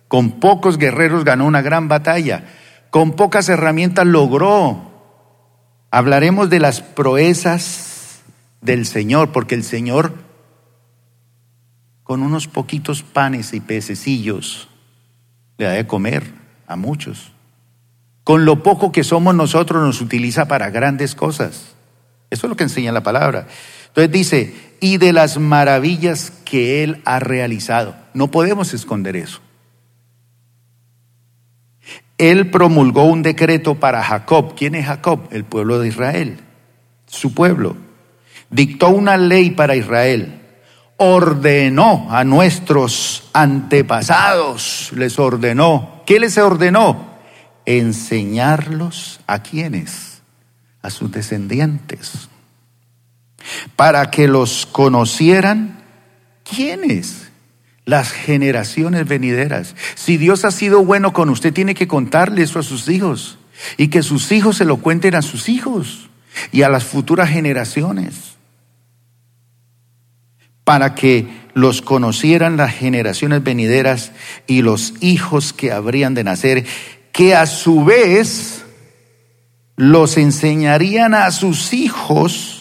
[0.08, 2.46] Con pocos guerreros ganó una gran batalla.
[2.90, 4.92] Con pocas herramientas logró.
[5.92, 8.22] Hablaremos de las proezas
[8.62, 10.14] del Señor, porque el Señor
[12.04, 14.70] con unos poquitos panes y pececillos
[15.58, 16.24] le da de comer
[16.66, 17.34] a muchos.
[18.24, 21.76] Con lo poco que somos nosotros nos utiliza para grandes cosas.
[22.30, 23.48] Eso es lo que enseña la palabra.
[23.88, 27.96] Entonces dice, y de las maravillas que Él ha realizado.
[28.14, 29.40] No podemos esconder eso.
[32.18, 34.56] Él promulgó un decreto para Jacob.
[34.56, 35.28] ¿Quién es Jacob?
[35.32, 36.40] El pueblo de Israel,
[37.06, 37.76] su pueblo.
[38.50, 40.42] Dictó una ley para Israel.
[40.98, 46.02] Ordenó a nuestros antepasados, les ordenó.
[46.08, 47.18] ¿Qué les ordenó?
[47.66, 50.24] Enseñarlos a quienes,
[50.82, 52.30] a sus descendientes
[53.76, 55.84] para que los conocieran.
[56.44, 57.30] ¿Quiénes?
[57.86, 59.76] Las generaciones venideras.
[59.96, 63.38] Si Dios ha sido bueno con usted, tiene que contarle eso a sus hijos
[63.78, 66.10] y que sus hijos se lo cuenten a sus hijos
[66.52, 68.36] y a las futuras generaciones.
[70.64, 74.12] Para que los conocieran las generaciones venideras
[74.48, 76.66] y los hijos que habrían de nacer,
[77.14, 78.66] que a su vez
[79.76, 82.57] los enseñarían a sus hijos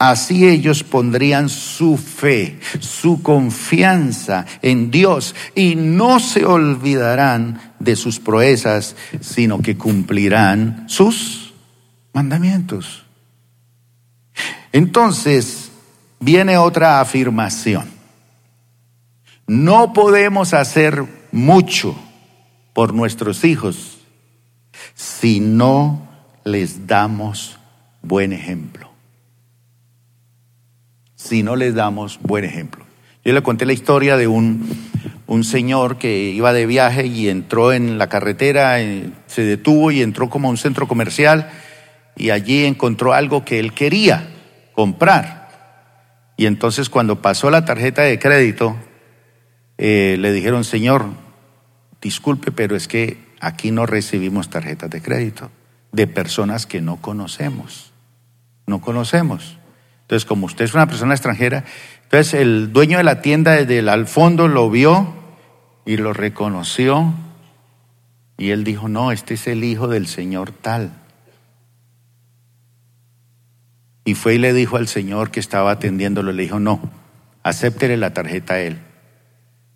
[0.00, 8.18] Así ellos pondrían su fe, su confianza en Dios y no se olvidarán de sus
[8.18, 11.52] proezas, sino que cumplirán sus
[12.14, 13.04] mandamientos.
[14.72, 15.70] Entonces,
[16.18, 17.90] viene otra afirmación.
[19.46, 21.94] No podemos hacer mucho
[22.72, 23.98] por nuestros hijos
[24.94, 26.08] si no
[26.44, 27.58] les damos
[28.00, 28.89] buen ejemplo
[31.20, 32.84] si no les damos buen ejemplo.
[33.24, 34.66] Yo le conté la historia de un,
[35.26, 40.00] un señor que iba de viaje y entró en la carretera, eh, se detuvo y
[40.00, 41.50] entró como a un centro comercial
[42.16, 44.30] y allí encontró algo que él quería
[44.74, 45.50] comprar.
[46.38, 48.76] Y entonces cuando pasó la tarjeta de crédito,
[49.76, 51.04] eh, le dijeron, señor,
[52.00, 55.50] disculpe, pero es que aquí no recibimos tarjetas de crédito
[55.92, 57.92] de personas que no conocemos.
[58.66, 59.59] No conocemos.
[60.10, 61.62] Entonces, como usted es una persona extranjera,
[62.02, 65.14] entonces el dueño de la tienda desde el al fondo lo vio
[65.86, 67.14] y lo reconoció
[68.36, 70.90] y él dijo, no, este es el hijo del Señor tal.
[74.04, 76.80] Y fue y le dijo al Señor que estaba atendiéndolo, le dijo, no,
[77.44, 78.80] acéptele la tarjeta a él.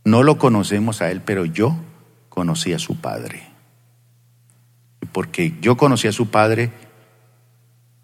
[0.05, 1.77] No lo conocemos a él, pero yo
[2.29, 3.45] conocí a su padre.
[5.13, 6.73] Porque yo conocí a su padre,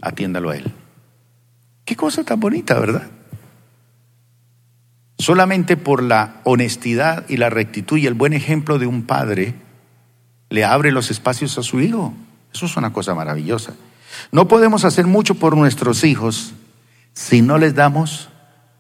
[0.01, 0.73] atiéndalo a él.
[1.91, 3.03] Qué cosa tan bonita, ¿verdad?
[5.19, 9.55] Solamente por la honestidad y la rectitud y el buen ejemplo de un padre
[10.51, 12.15] le abre los espacios a su hijo.
[12.55, 13.75] Eso es una cosa maravillosa.
[14.31, 16.53] No podemos hacer mucho por nuestros hijos
[17.13, 18.29] si no les damos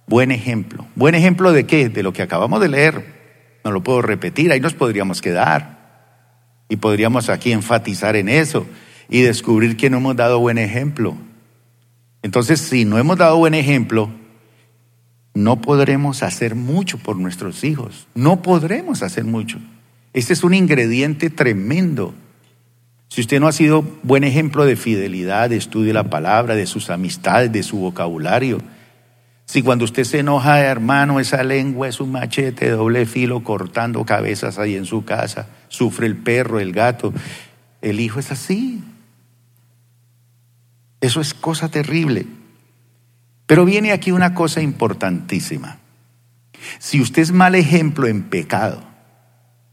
[0.06, 0.86] buen ejemplo.
[0.94, 1.88] ¿Buen ejemplo de qué?
[1.88, 3.58] De lo que acabamos de leer.
[3.64, 6.14] No lo puedo repetir, ahí nos podríamos quedar.
[6.68, 8.68] Y podríamos aquí enfatizar en eso.
[9.08, 11.16] y descubrir que no hemos dado buen ejemplo.
[12.22, 14.10] Entonces, si no hemos dado buen ejemplo,
[15.34, 18.06] no podremos hacer mucho por nuestros hijos.
[18.14, 19.58] No podremos hacer mucho.
[20.12, 22.14] Este es un ingrediente tremendo.
[23.08, 26.66] Si usted no ha sido buen ejemplo de fidelidad, de estudio de la palabra, de
[26.66, 28.58] sus amistades, de su vocabulario,
[29.46, 34.04] si cuando usted se enoja, hermano, esa lengua es un machete de doble filo cortando
[34.04, 37.12] cabezas ahí en su casa, sufre el perro, el gato,
[37.82, 38.80] el hijo es así.
[41.00, 42.26] Eso es cosa terrible.
[43.46, 45.78] Pero viene aquí una cosa importantísima.
[46.78, 48.82] Si usted es mal ejemplo en pecado,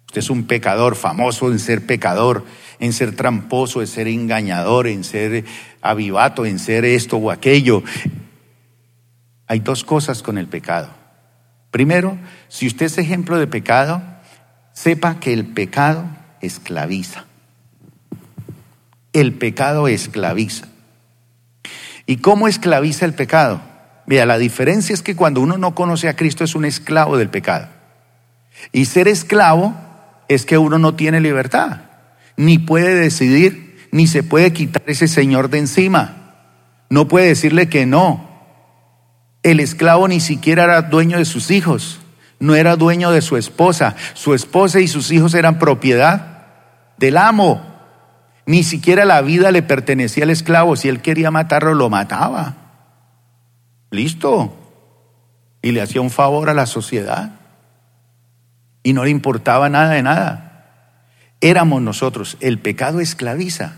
[0.08, 2.46] usted es un pecador famoso en ser pecador,
[2.80, 5.46] en ser tramposo, en ser engañador, en ser
[5.82, 7.84] avivato, en ser esto o aquello,
[9.48, 10.90] hay dos cosas con el pecado.
[11.72, 12.18] Primero,
[12.48, 14.02] si usted es ejemplo de pecado,
[14.74, 16.06] sepa que el pecado
[16.42, 17.26] esclaviza.
[19.14, 20.68] El pecado esclaviza.
[22.08, 23.62] ¿Y cómo esclaviza el pecado?
[24.08, 27.30] Mira, la diferencia es que cuando uno no conoce a Cristo es un esclavo del
[27.30, 27.68] pecado.
[28.72, 29.76] Y ser esclavo
[30.30, 31.82] es que uno no tiene libertad,
[32.38, 36.46] ni puede decidir, ni se puede quitar ese Señor de encima.
[36.90, 38.26] No puede decirle que no.
[39.44, 42.00] El esclavo ni siquiera era dueño de sus hijos,
[42.40, 43.96] no era dueño de su esposa.
[44.14, 46.46] Su esposa y sus hijos eran propiedad
[46.98, 47.67] del amo.
[48.48, 50.78] Ni siquiera la vida le pertenecía al esclavo.
[50.78, 52.56] Si él quería matarlo, lo mataba.
[53.92, 54.56] Listo.
[55.62, 57.34] Y le hacía un favor a la sociedad.
[58.84, 61.04] Y no le importaba nada de nada.
[61.42, 62.38] Éramos nosotros.
[62.40, 63.74] El pecado esclaviza.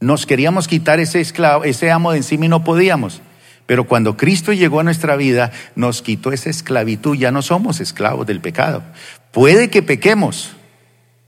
[0.00, 3.22] Nos queríamos quitar ese esclavo, ese amo de encima y no podíamos.
[3.66, 7.16] Pero cuando Cristo llegó a nuestra vida, nos quitó esa esclavitud.
[7.16, 8.82] Ya no somos esclavos del pecado.
[9.30, 10.56] Puede que pequemos,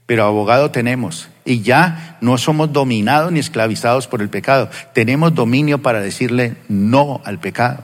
[0.05, 4.69] pero abogado tenemos y ya no somos dominados ni esclavizados por el pecado.
[4.93, 7.83] Tenemos dominio para decirle no al pecado.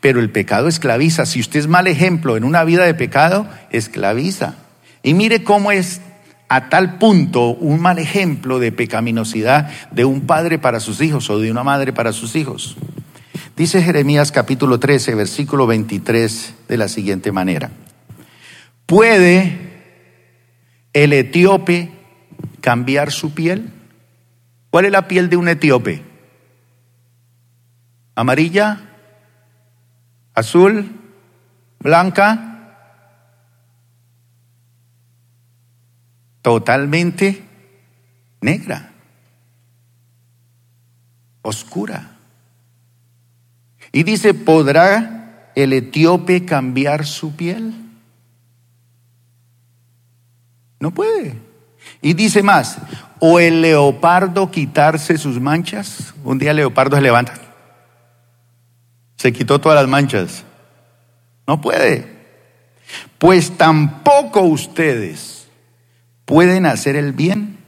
[0.00, 1.26] Pero el pecado esclaviza.
[1.26, 4.54] Si usted es mal ejemplo en una vida de pecado, esclaviza.
[5.02, 6.00] Y mire cómo es
[6.48, 11.38] a tal punto un mal ejemplo de pecaminosidad de un padre para sus hijos o
[11.38, 12.76] de una madre para sus hijos.
[13.56, 17.70] Dice Jeremías capítulo 13, versículo 23 de la siguiente manera.
[18.86, 19.67] ¿Puede
[21.04, 21.92] el etíope
[22.60, 23.70] cambiar su piel?
[24.70, 26.02] ¿Cuál es la piel de un etíope?
[28.16, 28.80] ¿Amarilla?
[30.34, 30.90] ¿Azul?
[31.78, 32.44] ¿Blanca?
[36.42, 37.44] Totalmente
[38.40, 38.90] negra,
[41.42, 42.16] oscura.
[43.92, 47.87] Y dice, ¿podrá el etíope cambiar su piel?
[50.80, 51.36] No puede.
[52.00, 52.78] Y dice más,
[53.20, 56.14] o el leopardo quitarse sus manchas.
[56.24, 57.34] Un día el leopardo se levanta.
[59.16, 60.44] Se quitó todas las manchas.
[61.46, 62.18] No puede.
[63.18, 65.48] Pues tampoco ustedes
[66.24, 67.58] pueden hacer el bien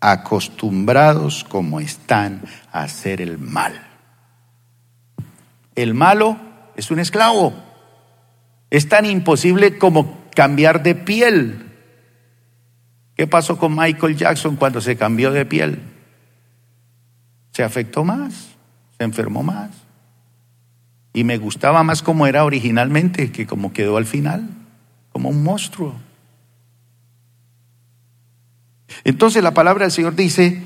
[0.00, 3.80] acostumbrados como están a hacer el mal.
[5.74, 6.36] El malo
[6.76, 7.54] es un esclavo.
[8.70, 11.65] Es tan imposible como cambiar de piel.
[13.16, 15.80] ¿Qué pasó con Michael Jackson cuando se cambió de piel?
[17.52, 18.50] Se afectó más,
[18.98, 19.70] se enfermó más.
[21.14, 24.50] Y me gustaba más como era originalmente que como quedó al final,
[25.12, 25.94] como un monstruo.
[29.02, 30.62] Entonces la palabra del Señor dice,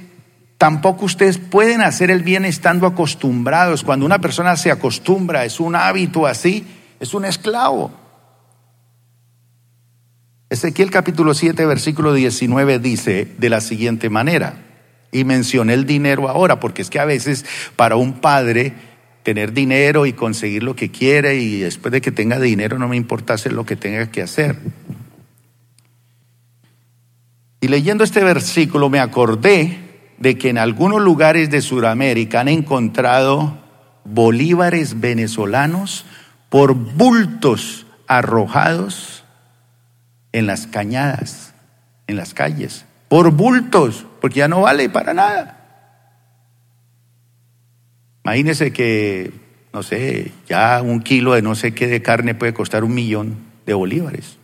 [0.59, 3.85] tampoco ustedes pueden hacer el bien estando acostumbrados.
[3.85, 6.67] Cuando una persona se acostumbra, es un hábito así,
[6.99, 7.93] es un esclavo.
[10.51, 14.55] Ezequiel capítulo 7, versículo 19 dice de la siguiente manera,
[15.13, 17.47] y mencioné el dinero ahora, porque es que a veces
[17.77, 18.73] para un padre
[19.23, 22.97] tener dinero y conseguir lo que quiere y después de que tenga dinero no me
[22.97, 24.57] importa hacer lo que tenga que hacer.
[27.61, 29.79] Y leyendo este versículo me acordé
[30.19, 33.57] de que en algunos lugares de Sudamérica han encontrado
[34.05, 36.07] bolívares venezolanos
[36.49, 39.20] por bultos arrojados
[40.33, 41.55] en las cañadas,
[42.07, 45.57] en las calles, por bultos, porque ya no vale para nada.
[48.25, 49.33] Imagínese que,
[49.73, 53.39] no sé, ya un kilo de no sé qué de carne puede costar un millón
[53.67, 54.37] de bolívares.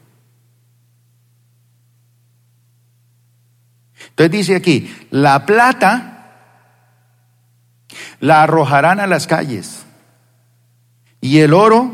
[4.11, 6.16] Entonces dice aquí, la plata
[8.20, 9.84] la arrojarán a las calles
[11.20, 11.91] y el oro,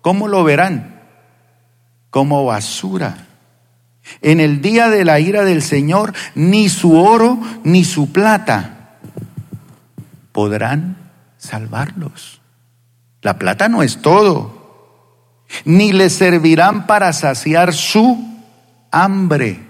[0.00, 0.97] ¿cómo lo verán?
[2.10, 3.24] Como basura.
[4.22, 8.96] en el día de la ira del Señor, ni su oro ni su plata
[10.32, 10.96] podrán
[11.36, 12.40] salvarlos.
[13.22, 18.24] La plata no es todo, ni les servirán para saciar su
[18.90, 19.60] hambre.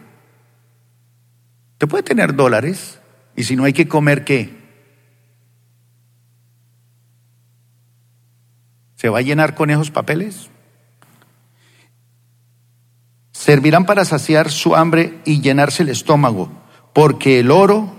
[1.78, 3.01] Te puede tener dólares
[3.34, 4.59] y si no hay que comer, ¿qué?
[8.97, 10.51] ¿Se va a llenar con esos papeles?
[13.49, 16.53] Servirán para saciar su hambre y llenarse el estómago,
[16.92, 17.90] porque el oro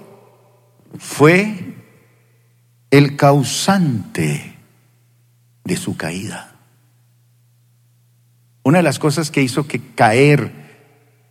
[0.99, 1.73] fue
[2.91, 4.55] el causante
[5.63, 6.51] de su caída.
[8.61, 10.51] Una de las cosas que hizo que caer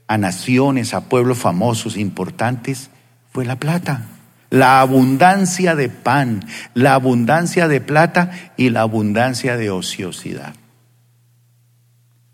[0.09, 2.91] a naciones, a pueblos famosos, importantes,
[3.31, 4.09] fue la plata.
[4.51, 6.45] La abundancia de pan,
[6.75, 10.57] la abundancia de plata y la abundancia de ociosidad.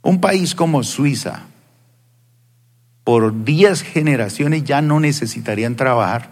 [0.01, 1.49] Un país como Suiza,
[3.05, 6.31] por 10 generaciones ya no necesitarían trabajar.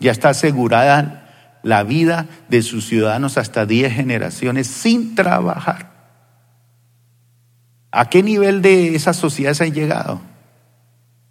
[0.00, 5.90] Ya está asegurada la vida de sus ciudadanos hasta 10 generaciones sin trabajar.
[7.90, 10.20] ¿A qué nivel de esas sociedades han llegado?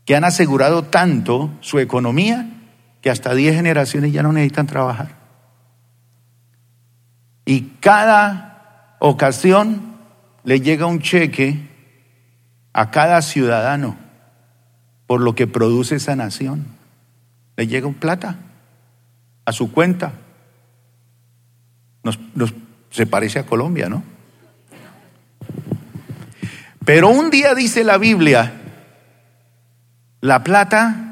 [0.05, 2.49] Que han asegurado tanto su economía
[3.01, 5.15] que hasta 10 generaciones ya no necesitan trabajar.
[7.45, 9.95] Y cada ocasión
[10.43, 11.76] le llega un cheque
[12.73, 13.97] a cada ciudadano
[15.07, 16.65] por lo que produce esa nación.
[17.55, 18.35] Le llega un plata
[19.45, 20.11] a su cuenta.
[22.03, 22.19] Nos,
[22.91, 24.03] se parece a Colombia, ¿no?
[26.85, 28.53] Pero un día dice la Biblia,
[30.21, 31.07] la plata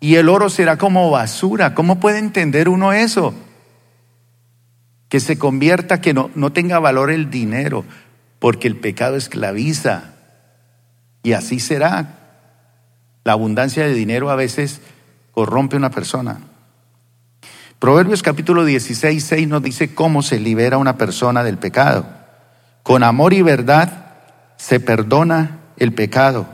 [0.00, 1.74] y el oro será como basura.
[1.74, 3.34] ¿Cómo puede entender uno eso?
[5.08, 7.84] Que se convierta, que no, no tenga valor el dinero,
[8.38, 10.14] porque el pecado esclaviza.
[11.22, 12.16] Y así será.
[13.24, 14.80] La abundancia de dinero a veces
[15.32, 16.40] corrompe una persona.
[17.78, 22.06] Proverbios capítulo 16, 6 nos dice cómo se libera una persona del pecado.
[22.82, 24.16] Con amor y verdad
[24.56, 26.46] se perdona el pecado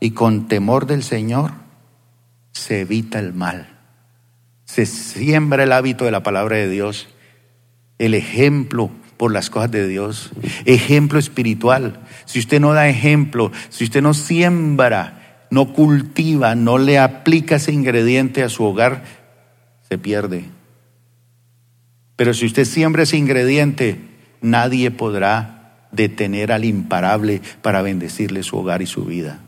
[0.00, 1.52] y con temor del Señor
[2.52, 3.78] se evita el mal.
[4.64, 7.08] Se siembra el hábito de la palabra de Dios,
[7.98, 10.30] el ejemplo por las cosas de Dios.
[10.64, 12.00] Ejemplo espiritual.
[12.24, 17.72] Si usted no da ejemplo, si usted no siembra, no cultiva, no le aplica ese
[17.72, 19.04] ingrediente a su hogar,
[19.88, 20.44] se pierde.
[22.16, 24.00] Pero si usted siembra ese ingrediente,
[24.40, 29.40] nadie podrá detener al imparable para bendecirle su hogar y su vida.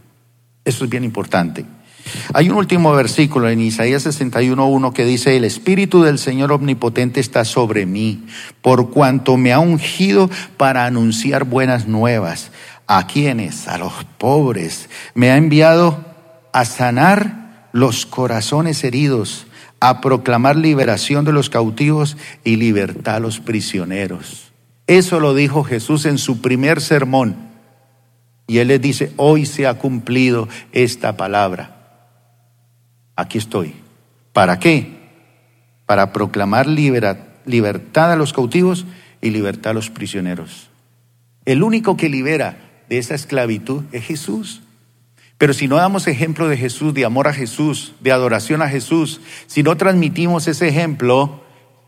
[0.64, 1.64] Eso es bien importante.
[2.35, 7.45] Hay un último versículo en Isaías 61.1 que dice, el Espíritu del Señor Omnipotente está
[7.45, 8.27] sobre mí,
[8.63, 12.51] por cuanto me ha ungido para anunciar buenas nuevas.
[12.87, 13.69] ¿A quienes?
[13.69, 14.89] A los pobres.
[15.15, 16.05] Me ha enviado
[16.53, 19.47] a sanar los corazones heridos,
[19.81, 24.53] a proclamar liberación de los cautivos y libertad a los prisioneros.
[24.87, 27.37] Eso lo dijo Jesús en su primer sermón.
[28.47, 31.78] Y él les dice, hoy se ha cumplido esta palabra
[33.19, 33.75] aquí estoy.
[34.33, 34.97] ¿Para qué?
[35.87, 38.87] Para proclamar libertad a los cautivos
[39.21, 40.71] y libertad a los prisioneros.
[41.45, 44.62] El único que libera de esa esclavitud es Jesús.
[45.37, 49.21] Pero si no damos ejemplo de Jesús, de amor a Jesús, de adoración a Jesús,
[49.47, 51.43] si no transmitimos ese ejemplo,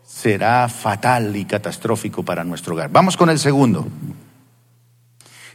[0.05, 2.91] será fatal y catastrófico para nuestro hogar.
[2.91, 3.87] Vamos con el segundo.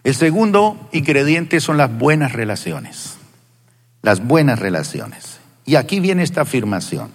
[0.04, 3.18] El segundo ingrediente son las buenas relaciones.
[4.02, 5.40] Las buenas relaciones.
[5.66, 7.10] Y aquí viene esta afirmación.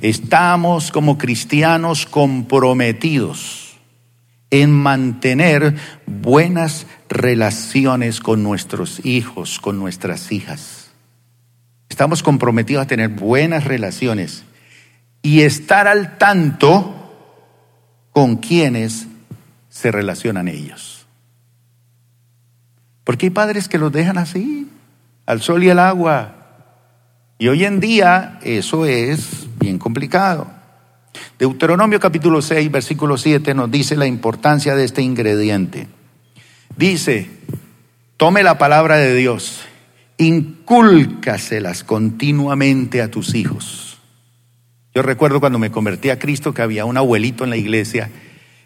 [0.00, 3.76] Estamos como cristianos comprometidos
[4.50, 5.76] en mantener
[6.06, 10.90] buenas relaciones con nuestros hijos, con nuestras hijas.
[11.88, 14.44] Estamos comprometidos a tener buenas relaciones
[15.22, 17.00] y estar al tanto
[18.10, 19.06] con quienes
[19.70, 21.06] se relacionan ellos.
[23.04, 24.68] Porque hay padres que los dejan así,
[25.26, 26.43] al sol y al agua,
[27.38, 30.50] y hoy en día eso es bien complicado.
[31.38, 35.88] Deuteronomio capítulo 6, versículo 7 nos dice la importancia de este ingrediente.
[36.76, 37.28] Dice,
[38.16, 39.62] tome la palabra de Dios,
[40.18, 43.98] incúlcaselas continuamente a tus hijos.
[44.94, 48.10] Yo recuerdo cuando me convertí a Cristo que había un abuelito en la iglesia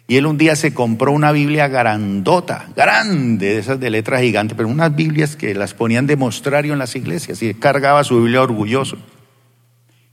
[0.09, 4.57] y él un día se compró una Biblia grandota, grande, de esas de letras gigantes,
[4.57, 8.41] pero unas Biblias que las ponían de mostrario en las iglesias y cargaba su Biblia
[8.41, 8.97] orgulloso.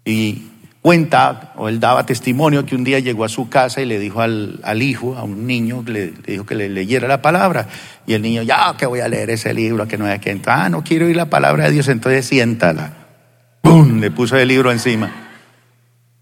[0.05, 0.51] Y
[0.87, 4.21] Cuenta, o él daba testimonio que un día llegó a su casa y le dijo
[4.21, 7.67] al, hijo, a un niño, le, dijo que le leyera la palabra.
[8.07, 10.41] Y el niño, ya que voy a leer ese libro, que no hay que.
[10.47, 12.93] Ah, no quiero oír la palabra de Dios, entonces siéntala.
[13.63, 13.99] ¡Pum!
[13.99, 15.11] Le puso el libro encima.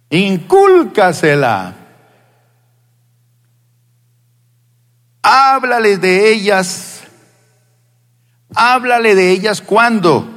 [0.09, 1.84] Incúlcasela.
[5.27, 7.03] Háblales de ellas.
[8.55, 10.31] Háblale de ellas cuando.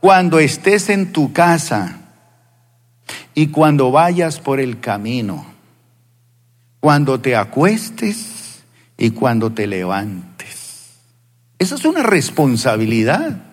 [0.00, 1.98] Cuando estés en tu casa
[3.34, 5.46] y cuando vayas por el camino,
[6.80, 8.62] cuando te acuestes
[8.96, 10.90] y cuando te levantes.
[11.58, 13.51] Esa es una responsabilidad.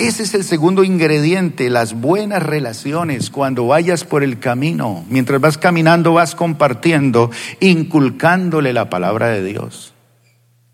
[0.00, 3.28] Ese es el segundo ingrediente, las buenas relaciones.
[3.28, 7.30] Cuando vayas por el camino, mientras vas caminando, vas compartiendo,
[7.60, 9.92] inculcándole la palabra de Dios.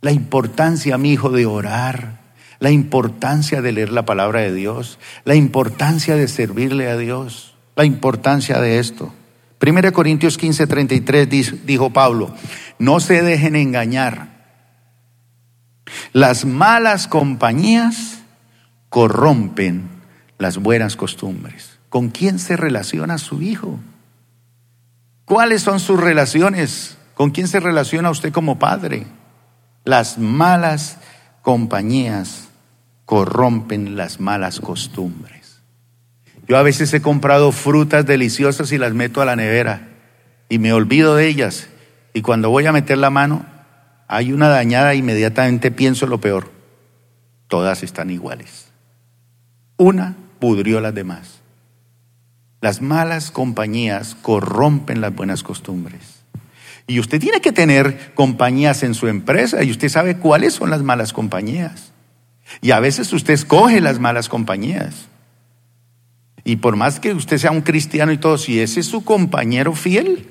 [0.00, 2.24] La importancia, mi hijo, de orar
[2.60, 7.84] la importancia de leer la palabra de Dios, la importancia de servirle a Dios, la
[7.84, 9.12] importancia de esto.
[9.60, 12.32] 1 Corintios 15, 33 dijo Pablo,
[12.78, 14.36] no se dejen engañar.
[16.12, 18.15] Las malas compañías
[18.96, 19.90] corrompen
[20.38, 21.78] las buenas costumbres.
[21.90, 23.78] ¿Con quién se relaciona su hijo?
[25.26, 26.96] ¿Cuáles son sus relaciones?
[27.12, 29.06] ¿Con quién se relaciona usted como padre?
[29.84, 30.96] Las malas
[31.42, 32.48] compañías
[33.04, 35.60] corrompen las malas costumbres.
[36.48, 39.90] Yo a veces he comprado frutas deliciosas y las meto a la nevera
[40.48, 41.68] y me olvido de ellas.
[42.14, 43.44] Y cuando voy a meter la mano,
[44.08, 46.50] hay una dañada, inmediatamente pienso lo peor.
[47.46, 48.72] Todas están iguales.
[49.76, 51.40] Una pudrió las demás.
[52.60, 56.24] Las malas compañías corrompen las buenas costumbres.
[56.86, 60.82] Y usted tiene que tener compañías en su empresa y usted sabe cuáles son las
[60.82, 61.92] malas compañías.
[62.60, 65.08] Y a veces usted escoge las malas compañías.
[66.44, 69.74] Y por más que usted sea un cristiano y todo, si ese es su compañero
[69.74, 70.30] fiel,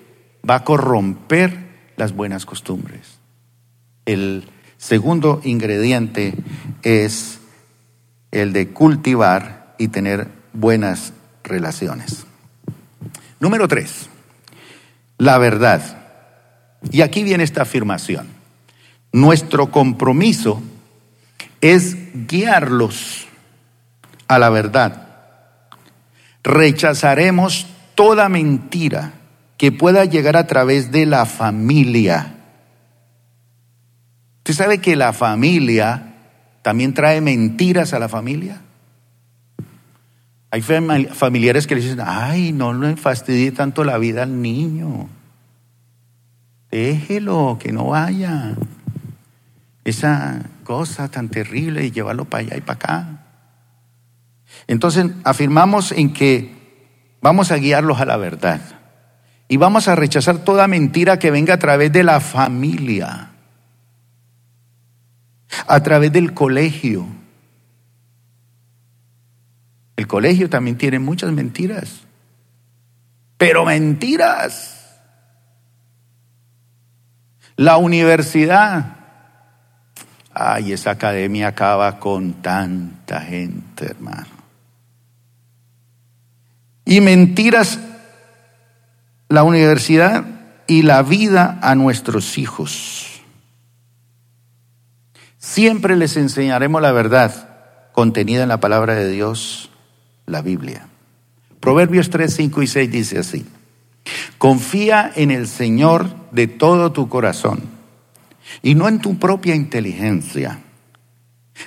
[0.49, 1.65] va a corromper
[1.97, 3.19] las buenas costumbres.
[4.05, 4.45] El
[4.77, 6.35] segundo ingrediente
[6.83, 7.39] es
[8.35, 11.13] el de cultivar y tener buenas
[11.43, 12.25] relaciones.
[13.39, 14.09] Número tres,
[15.17, 15.81] la verdad.
[16.91, 18.27] Y aquí viene esta afirmación.
[19.13, 20.61] Nuestro compromiso
[21.61, 21.95] es
[22.27, 23.25] guiarlos
[24.27, 25.07] a la verdad.
[26.43, 29.13] Rechazaremos toda mentira
[29.57, 32.35] que pueda llegar a través de la familia.
[34.39, 36.04] ¿Usted sabe que la familia
[36.65, 38.59] también trae mentiras a la familia?
[40.49, 45.07] Hay familiares que le dicen, ay, no le fastidie tanto la vida al niño.
[46.71, 48.55] Déjelo, que no vaya.
[49.83, 53.25] Esa cosa tan terrible y llevarlo para allá y para acá.
[54.65, 56.81] Entonces afirmamos en que
[57.21, 58.61] vamos a guiarlos a la verdad
[59.47, 63.34] y vamos a rechazar toda mentira que venga a través de la familia,
[65.67, 67.07] a través del colegio.
[69.95, 72.01] El colegio también tiene muchas mentiras,
[73.37, 74.71] pero mentiras.
[77.57, 78.95] La universidad
[80.37, 84.27] Ay, esa academia acaba con tanta gente, hermano.
[86.83, 87.79] Y mentiras
[89.29, 90.25] la universidad
[90.67, 93.14] y la vida a nuestros hijos.
[95.45, 97.49] Siempre les enseñaremos la verdad
[97.91, 99.69] contenida en la palabra de Dios,
[100.25, 100.87] la Biblia.
[101.59, 103.45] Proverbios 3, 5 y 6 dice así.
[104.39, 107.59] Confía en el Señor de todo tu corazón
[108.63, 110.61] y no en tu propia inteligencia.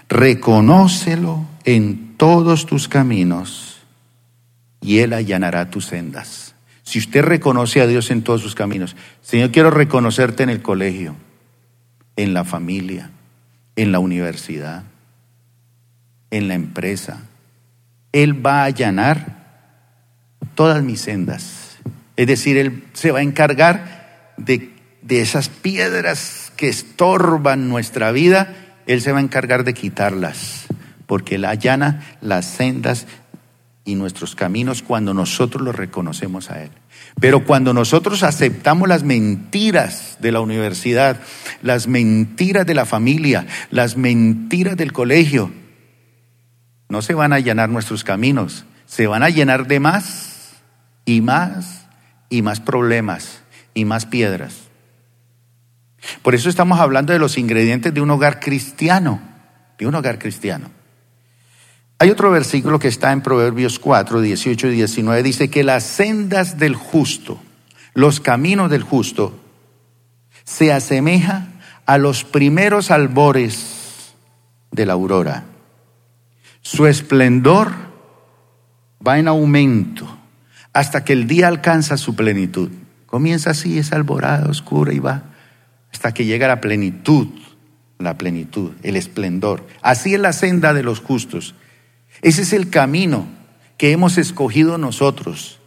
[0.08, 3.78] Reconócelo en todos tus caminos
[4.80, 6.56] y Él allanará tus sendas.
[6.82, 11.14] Si usted reconoce a Dios en todos sus caminos, Señor, quiero reconocerte en el colegio,
[12.16, 13.12] en la familia,
[13.78, 14.82] en la universidad,
[16.32, 17.20] en la empresa.
[18.10, 19.36] Él va a allanar
[20.56, 21.78] todas mis sendas.
[22.16, 24.72] Es decir, Él se va a encargar de,
[25.02, 28.52] de esas piedras que estorban nuestra vida,
[28.88, 30.66] Él se va a encargar de quitarlas,
[31.06, 33.06] porque Él allana las sendas
[33.88, 36.70] y nuestros caminos cuando nosotros los reconocemos a Él.
[37.18, 41.18] Pero cuando nosotros aceptamos las mentiras de la universidad,
[41.62, 45.50] las mentiras de la familia, las mentiras del colegio,
[46.90, 50.50] no se van a allanar nuestros caminos, se van a llenar de más
[51.06, 51.86] y más
[52.28, 53.40] y más problemas
[53.72, 54.68] y más piedras.
[56.20, 59.22] Por eso estamos hablando de los ingredientes de un hogar cristiano,
[59.78, 60.77] de un hogar cristiano.
[62.00, 66.56] Hay otro versículo que está en Proverbios 4, 18 y 19, dice que las sendas
[66.58, 67.40] del justo,
[67.92, 69.36] los caminos del justo,
[70.44, 71.48] se asemeja
[71.86, 74.14] a los primeros albores
[74.70, 75.44] de la aurora.
[76.60, 77.72] Su esplendor
[79.04, 80.18] va en aumento
[80.72, 82.70] hasta que el día alcanza su plenitud.
[83.06, 85.24] Comienza así, es alborada oscura y va
[85.92, 87.28] hasta que llega la plenitud,
[87.98, 89.66] la plenitud, el esplendor.
[89.82, 91.54] Así es la senda de los justos.
[92.22, 93.26] Ese es el camino
[93.76, 95.60] que hemos escogido nosotros.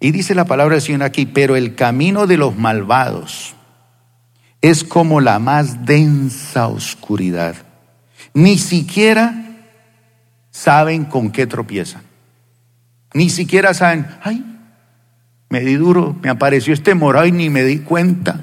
[0.00, 3.54] Y dice la palabra del Señor aquí, pero el camino de los malvados
[4.60, 7.56] es como la más densa oscuridad.
[8.34, 9.34] Ni siquiera
[10.50, 12.02] saben con qué tropiezan.
[13.14, 14.44] Ni siquiera saben, ay,
[15.50, 18.40] me di duro, me apareció este morado y ni me di cuenta.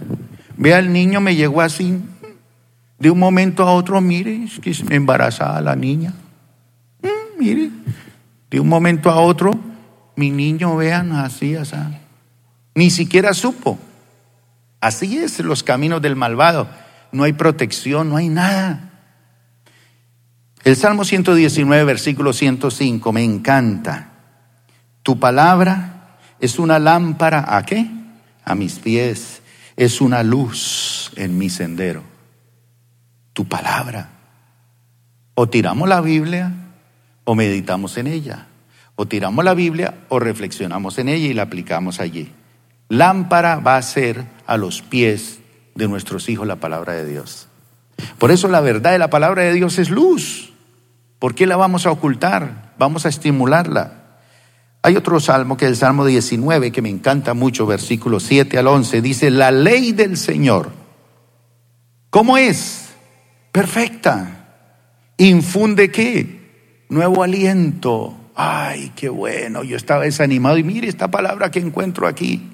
[0.57, 1.99] Vea, el niño me llegó así.
[2.99, 6.13] De un momento a otro, mire, es que me embarazada la niña.
[7.39, 7.71] Mire,
[8.51, 9.57] de un momento a otro,
[10.17, 11.75] mi niño, vean, así, así.
[12.75, 13.79] Ni siquiera supo.
[14.81, 16.69] Así es los caminos del malvado.
[17.13, 18.91] No hay protección, no hay nada.
[20.65, 24.09] El Salmo 119, versículo 105, me encanta.
[25.01, 27.89] Tu palabra es una lámpara a qué?
[28.43, 29.41] A mis pies.
[29.77, 32.03] Es una luz en mi sendero.
[33.31, 34.09] Tu palabra.
[35.35, 36.53] O tiramos la Biblia
[37.29, 38.47] o meditamos en ella.
[38.95, 42.31] O tiramos la Biblia o reflexionamos en ella y la aplicamos allí.
[42.87, 45.37] Lámpara va a ser a los pies
[45.75, 47.47] de nuestros hijos la palabra de Dios.
[48.17, 50.53] Por eso la verdad de la palabra de Dios es luz.
[51.19, 52.73] ¿Por qué la vamos a ocultar?
[52.79, 54.17] Vamos a estimularla.
[54.81, 58.65] Hay otro salmo que es el Salmo 19 que me encanta mucho, versículo 7 al
[58.65, 59.03] 11.
[59.03, 60.71] Dice, la ley del Señor,
[62.09, 62.89] ¿cómo es?
[63.51, 64.47] Perfecta.
[65.17, 66.38] ¿Infunde qué?
[66.89, 68.15] Nuevo aliento.
[68.35, 72.49] Ay, qué bueno, yo estaba desanimado y mire esta palabra que encuentro aquí.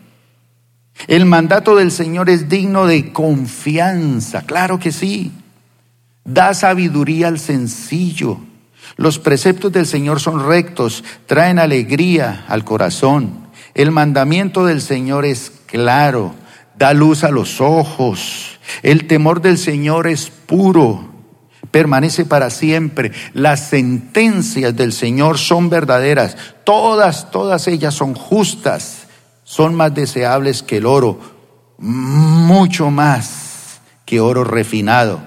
[1.07, 5.31] El mandato del Señor es digno de confianza, claro que sí.
[6.23, 8.39] Da sabiduría al sencillo
[8.97, 13.47] los preceptos del Señor son rectos, traen alegría al corazón.
[13.73, 16.33] El mandamiento del Señor es claro,
[16.77, 18.59] da luz a los ojos.
[18.83, 21.09] El temor del Señor es puro,
[21.75, 23.11] permanece para siempre.
[23.33, 26.37] Las sentencias del Señor son verdaderas.
[26.63, 29.07] Todas, todas ellas son justas.
[29.43, 31.19] Son más deseables que el oro,
[31.77, 35.21] mucho más que oro refinado.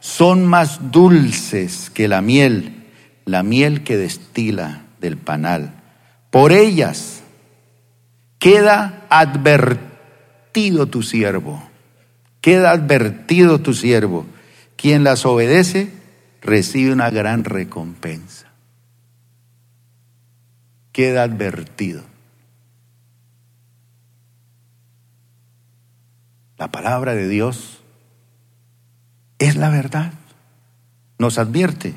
[0.00, 2.76] Son más dulces que la miel
[3.26, 5.82] la miel que destila del panal.
[6.30, 7.20] Por ellas
[8.38, 11.62] queda advertido tu siervo,
[12.40, 14.26] queda advertido tu siervo.
[14.76, 15.90] Quien las obedece
[16.42, 18.46] recibe una gran recompensa.
[20.92, 22.02] Queda advertido.
[26.58, 27.82] La palabra de Dios
[29.38, 30.12] es la verdad.
[31.18, 31.94] Nos advierte.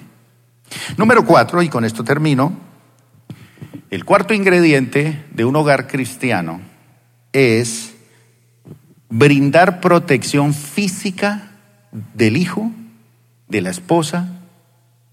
[0.97, 2.57] Número cuatro, y con esto termino,
[3.89, 6.61] el cuarto ingrediente de un hogar cristiano
[7.33, 7.95] es
[9.09, 11.48] brindar protección física
[11.91, 12.71] del hijo,
[13.47, 14.27] de la esposa,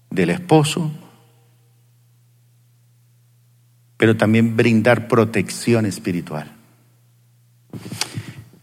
[0.09, 0.91] del esposo,
[3.97, 6.51] pero también brindar protección espiritual.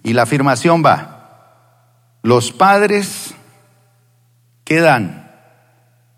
[0.02, 1.14] Y la afirmación va,
[2.22, 3.34] los padres
[4.64, 5.30] quedan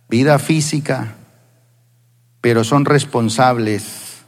[0.09, 1.15] vida física,
[2.41, 4.23] pero son responsables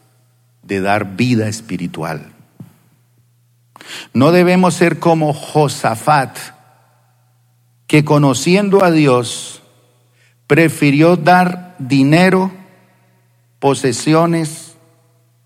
[0.63, 2.33] de dar vida espiritual.
[4.13, 6.37] No debemos ser como Josafat,
[7.89, 9.63] que conociendo a Dios,
[10.47, 12.53] prefirió dar dinero,
[13.59, 14.77] posesiones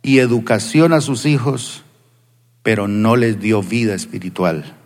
[0.03, 1.84] y educación a sus hijos,
[2.64, 4.76] pero no les dio vida espiritual.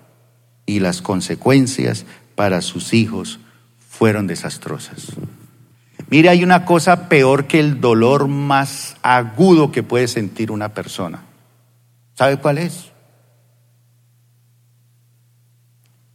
[0.66, 2.04] Y las consecuencias
[2.34, 3.40] para sus hijos
[3.88, 5.12] fueron desastrosas.
[6.10, 11.24] Mire, hay una cosa peor que el dolor más agudo que puede sentir una persona.
[12.14, 12.92] ¿Sabe cuál es?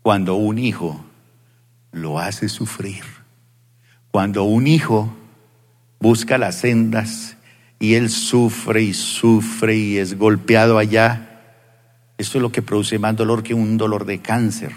[0.03, 1.03] Cuando un hijo
[1.91, 3.03] lo hace sufrir.
[4.11, 5.15] Cuando un hijo
[5.99, 7.37] busca las sendas
[7.79, 11.27] y él sufre y sufre y es golpeado allá.
[12.17, 14.71] Esto es lo que produce más dolor que un dolor de cáncer.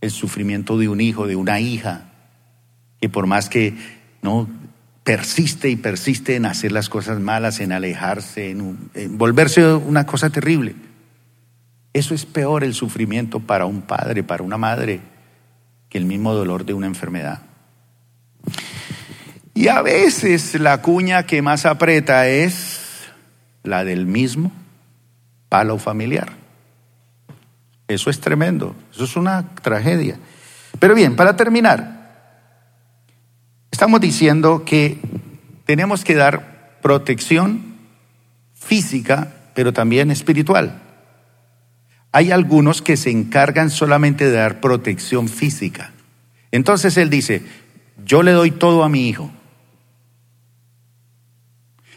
[0.00, 2.10] El sufrimiento de un hijo, de una hija,
[3.00, 3.74] que por más que
[4.22, 4.48] no
[5.02, 10.74] persiste y persiste en hacer las cosas malas, en alejarse, en, volverse una cosa terrible.
[11.92, 15.00] Eso es peor el sufrimiento para un padre, para una madre,
[15.96, 17.42] el mismo dolor de una enfermedad.
[19.54, 22.80] Y a veces la cuña que más aprieta es
[23.62, 24.52] la del mismo
[25.48, 26.32] palo familiar.
[27.88, 30.18] Eso es tremendo, eso es una tragedia.
[30.78, 31.96] Pero bien, para terminar,
[33.70, 34.98] estamos diciendo que
[35.64, 37.76] tenemos que dar protección
[38.54, 40.82] física, pero también espiritual.
[42.16, 45.92] Hay algunos que se encargan solamente de dar protección física.
[46.50, 47.42] Entonces él dice,
[48.06, 49.30] yo le doy todo a mi hijo.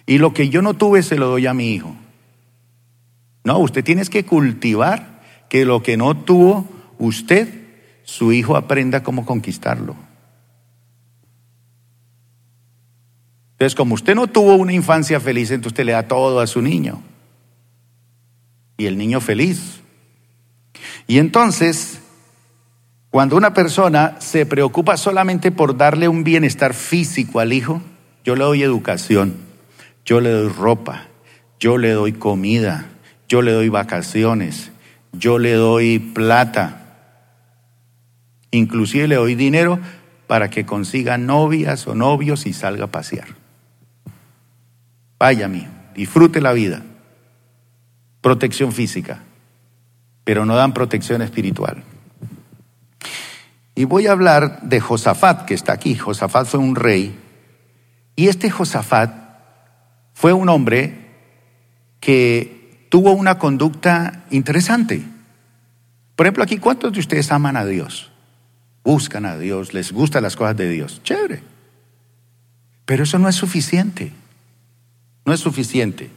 [0.05, 1.95] Y lo que yo no tuve se lo doy a mi hijo.
[3.45, 6.67] No, usted tiene que cultivar que lo que no tuvo
[6.97, 7.47] usted,
[8.03, 9.95] su hijo aprenda cómo conquistarlo.
[13.53, 16.61] Entonces, como usted no tuvo una infancia feliz, entonces usted le da todo a su
[16.61, 17.01] niño.
[18.77, 19.79] Y el niño feliz.
[21.09, 21.99] Y entonces,
[23.09, 27.81] cuando una persona se preocupa solamente por darle un bienestar físico al hijo,
[28.23, 29.49] yo le doy educación
[30.09, 31.05] yo le doy ropa,
[31.59, 32.89] yo le doy comida,
[33.27, 34.71] yo le doy vacaciones,
[35.13, 36.95] yo le doy plata,
[38.49, 39.79] inclusive le doy dinero
[40.25, 43.27] para que consiga novias o novios y salga a pasear.
[45.19, 46.81] Vaya mío, disfrute la vida.
[48.21, 49.21] Protección física,
[50.29, 51.81] pero no dan protección espiritual.
[53.73, 55.95] Y voy a hablar de Josafat, que está aquí.
[55.95, 57.17] Josafat fue un rey.
[58.15, 59.11] Y este Josafat
[60.13, 61.15] fue un hombre
[61.99, 65.01] que tuvo una conducta interesante.
[66.15, 68.11] Por ejemplo, aquí, ¿cuántos de ustedes aman a Dios?
[68.83, 71.01] Buscan a Dios, les gustan las cosas de Dios.
[71.03, 71.41] Chévere.
[72.85, 74.11] Pero eso no es suficiente.
[75.25, 76.11] No es suficiente.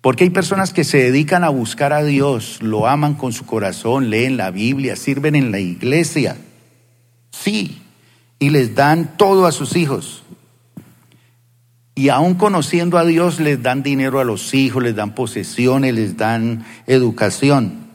[0.00, 4.10] Porque hay personas que se dedican a buscar a Dios, lo aman con su corazón,
[4.10, 6.36] leen la Biblia, sirven en la iglesia.
[7.30, 7.82] Sí.
[8.38, 10.22] Y les dan todo a sus hijos.
[11.94, 16.16] Y aún conociendo a Dios les dan dinero a los hijos, les dan posesiones, les
[16.18, 17.88] dan educación,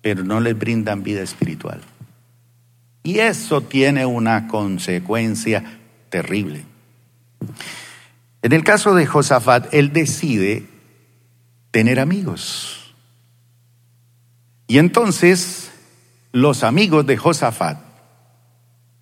[0.00, 1.82] pero no les brindan vida espiritual.
[3.02, 5.62] Y eso tiene una consecuencia
[6.08, 6.64] terrible.
[8.40, 10.66] En el caso de Josafat, él decide
[11.70, 12.94] tener amigos.
[14.66, 15.70] Y entonces
[16.32, 17.78] los amigos de Josafat,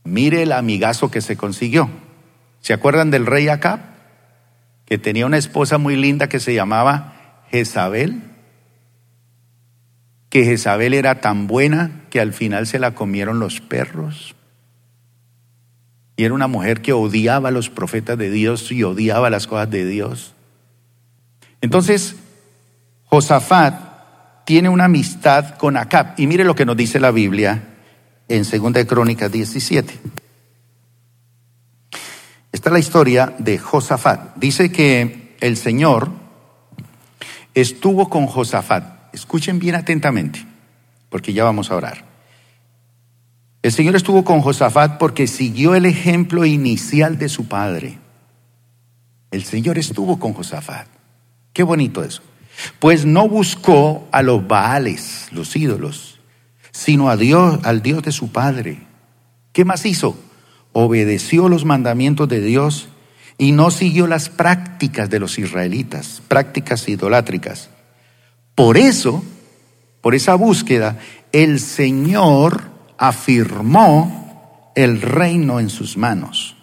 [0.04, 1.90] mire el amigazo que se consiguió.
[2.60, 3.96] ¿Se acuerdan del rey Acab?
[4.86, 8.22] que tenía una esposa muy linda que se llamaba Jezabel,
[10.30, 14.36] que Jezabel era tan buena que al final se la comieron los perros.
[16.16, 19.70] Y era una mujer que odiaba a los profetas de Dios y odiaba las cosas
[19.70, 20.34] de Dios.
[21.60, 22.16] Entonces,
[23.06, 26.14] Josafat tiene una amistad con Acab.
[26.16, 27.62] Y mire lo que nos dice la Biblia
[28.28, 29.98] en 2 Crónicas 17.
[32.52, 34.36] Esta es la historia de Josafat.
[34.36, 36.10] Dice que el Señor
[37.54, 39.14] estuvo con Josafat.
[39.14, 40.46] Escuchen bien atentamente,
[41.08, 42.04] porque ya vamos a orar.
[43.62, 47.98] El Señor estuvo con Josafat porque siguió el ejemplo inicial de su padre.
[49.32, 50.86] El Señor estuvo con Josafat.
[51.52, 52.22] Qué bonito eso.
[52.78, 56.20] Pues no buscó a los Baales, los ídolos,
[56.72, 58.86] sino a Dios, al Dios de su padre.
[59.52, 60.16] ¿Qué más hizo?
[60.78, 62.88] obedeció los mandamientos de Dios
[63.38, 67.70] y no siguió las prácticas de los israelitas, prácticas idolátricas.
[68.54, 69.24] Por eso,
[70.02, 70.98] por esa búsqueda,
[71.32, 72.64] el Señor
[72.98, 76.56] afirmó el reino en sus manos.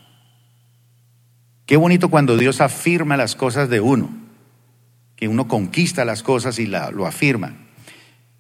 [1.66, 4.12] Qué bonito cuando Dios afirma las cosas de uno,
[5.24, 7.54] que uno conquista las cosas y lo afirma.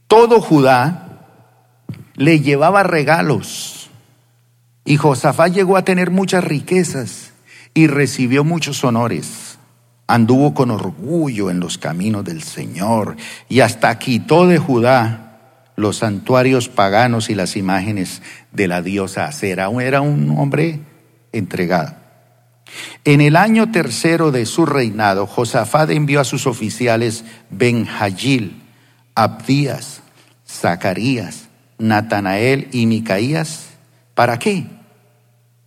[0.09, 1.29] Todo Judá
[2.15, 3.89] le llevaba regalos
[4.83, 7.31] y Josafat llegó a tener muchas riquezas
[7.73, 9.57] y recibió muchos honores.
[10.07, 13.15] Anduvo con orgullo en los caminos del Señor
[13.47, 18.21] y hasta quitó de Judá los santuarios paganos y las imágenes
[18.51, 19.69] de la diosa Acera.
[19.81, 20.81] Era un hombre
[21.31, 22.02] entregado.
[23.05, 28.61] En el año tercero de su reinado, Josafat envió a sus oficiales Benjayil,
[29.15, 30.01] Abdías,
[30.47, 33.73] Zacarías, Natanael y Micaías
[34.13, 34.65] ¿Para qué?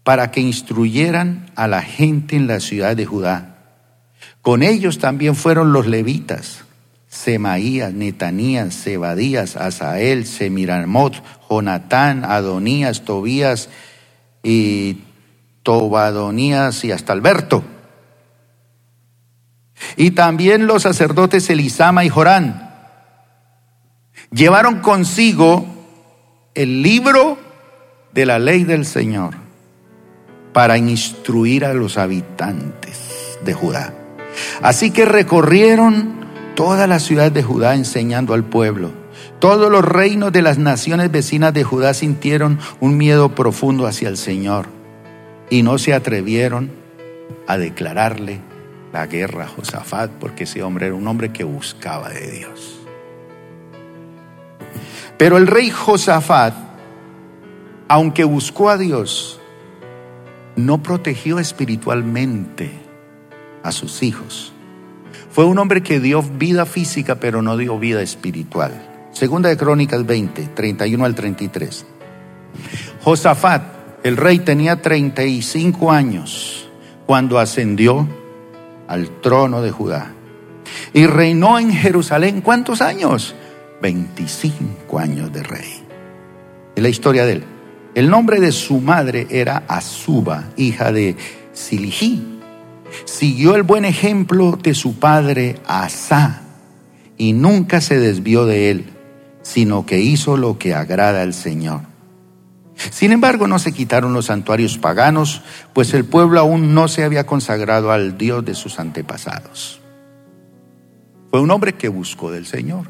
[0.04, 3.56] Para que instruyeran a la gente en la ciudad de Judá.
[4.40, 6.60] Con ellos también fueron los levitas,
[7.08, 11.14] Semaías, Netanías, Zebadías, Asael, Semiramot,
[11.50, 13.68] Jonatán, Adonías, Tobías
[14.44, 14.98] y
[15.66, 17.64] Tobadonías y hasta Alberto.
[19.96, 22.72] Y también los sacerdotes Elisama y Jorán
[24.30, 25.66] llevaron consigo
[26.54, 27.36] el libro
[28.14, 29.34] de la ley del Señor
[30.52, 33.92] para instruir a los habitantes de Judá.
[34.62, 38.92] Así que recorrieron toda la ciudad de Judá enseñando al pueblo.
[39.40, 44.16] Todos los reinos de las naciones vecinas de Judá sintieron un miedo profundo hacia el
[44.16, 44.75] Señor
[45.50, 46.70] y no se atrevieron
[47.46, 48.40] a declararle
[48.92, 52.80] la guerra a Josafat porque ese hombre era un hombre que buscaba de Dios.
[55.18, 56.54] Pero el rey Josafat,
[57.88, 59.40] aunque buscó a Dios,
[60.56, 62.70] no protegió espiritualmente
[63.62, 64.52] a sus hijos.
[65.30, 69.08] Fue un hombre que dio vida física, pero no dio vida espiritual.
[69.12, 71.86] Segunda de Crónicas 20, 31 al 33.
[73.02, 73.62] Josafat,
[74.06, 76.68] el rey, tenía 35 años
[77.06, 78.06] cuando ascendió
[78.86, 80.12] al trono de Judá.
[80.92, 83.34] Y reinó en Jerusalén, ¿cuántos años?
[83.82, 85.82] 25 años de rey.
[86.74, 87.44] Es la historia de él.
[87.94, 91.16] El nombre de su madre era Azuba, hija de
[91.52, 92.38] Siligi.
[93.06, 96.42] Siguió el buen ejemplo de su padre Asa
[97.16, 98.84] y nunca se desvió de él,
[99.42, 101.95] sino que hizo lo que agrada al Señor.
[102.76, 107.26] Sin embargo, no se quitaron los santuarios paganos, pues el pueblo aún no se había
[107.26, 109.80] consagrado al Dios de sus antepasados.
[111.30, 112.86] Fue un hombre que buscó del Señor.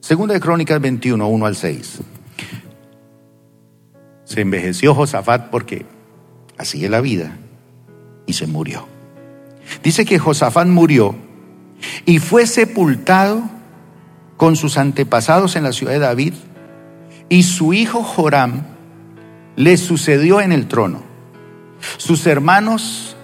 [0.00, 2.00] Segunda de Crónicas 21, 1 al 6.
[4.24, 5.86] Se envejeció Josafat porque
[6.56, 7.36] así es la vida
[8.26, 8.86] y se murió.
[9.82, 11.14] Dice que Josafat murió
[12.04, 13.42] y fue sepultado
[14.36, 16.34] con sus antepasados en la ciudad de David
[17.30, 18.64] y su hijo Joram
[19.56, 21.02] le sucedió en el trono.
[21.96, 23.16] Sus hermanos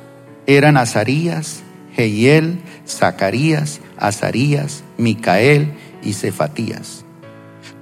[0.46, 1.62] eran Azarías,
[1.94, 7.04] Jehiel, Zacarías, Azarías, Micael y Cefatías.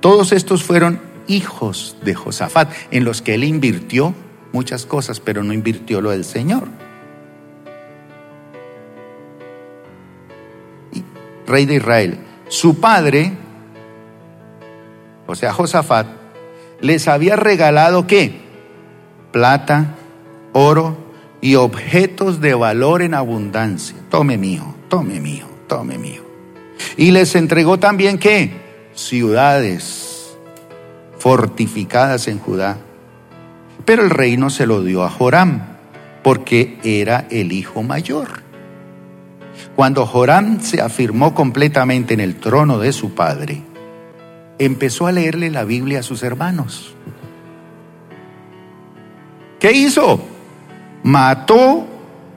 [0.01, 4.14] Todos estos fueron hijos de Josafat, en los que él invirtió
[4.53, 6.68] muchas cosas, pero no invirtió lo del Señor.
[11.47, 12.18] rey de Israel,
[12.49, 13.33] su padre
[15.27, 16.07] o sea, Josafat,
[16.81, 18.41] les había regalado qué?
[19.33, 19.95] Plata,
[20.53, 20.97] oro
[21.41, 23.97] y objetos de valor en abundancia.
[24.11, 26.22] Tome mío, tome mío, tome mío.
[26.97, 28.53] Y les entregó también qué?
[28.95, 30.37] Ciudades
[31.18, 32.77] fortificadas en Judá.
[33.85, 35.62] Pero el reino se lo dio a Joram,
[36.22, 38.43] porque era el hijo mayor.
[39.75, 43.62] Cuando Joram se afirmó completamente en el trono de su padre,
[44.59, 46.95] empezó a leerle la Biblia a sus hermanos.
[49.59, 50.21] ¿Qué hizo?
[51.03, 51.87] Mató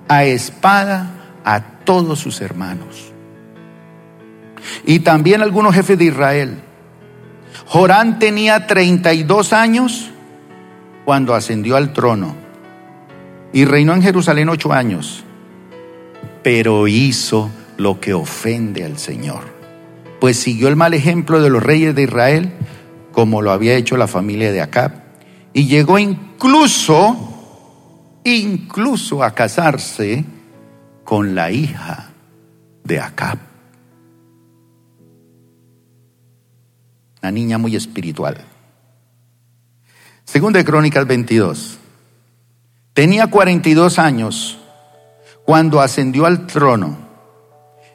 [0.07, 1.11] a espada
[1.43, 3.11] a todos sus hermanos.
[4.86, 6.61] Y también algunos jefes de Israel.
[7.65, 10.11] Jorán tenía 32 años
[11.05, 12.36] cuando ascendió al trono
[13.53, 15.24] y reinó en Jerusalén ocho años,
[16.43, 19.56] pero hizo lo que ofende al Señor
[20.20, 22.53] pues siguió el mal ejemplo de los reyes de Israel,
[23.11, 24.91] como lo había hecho la familia de Acab,
[25.53, 27.15] y llegó incluso,
[28.24, 30.26] incluso a casarse
[31.03, 32.09] con la hija
[32.84, 33.38] de Acab.
[37.22, 38.38] Una niña muy espiritual.
[40.24, 41.80] Segunda de Crónicas 22.
[42.93, 44.57] Tenía 42 años
[45.45, 46.97] cuando ascendió al trono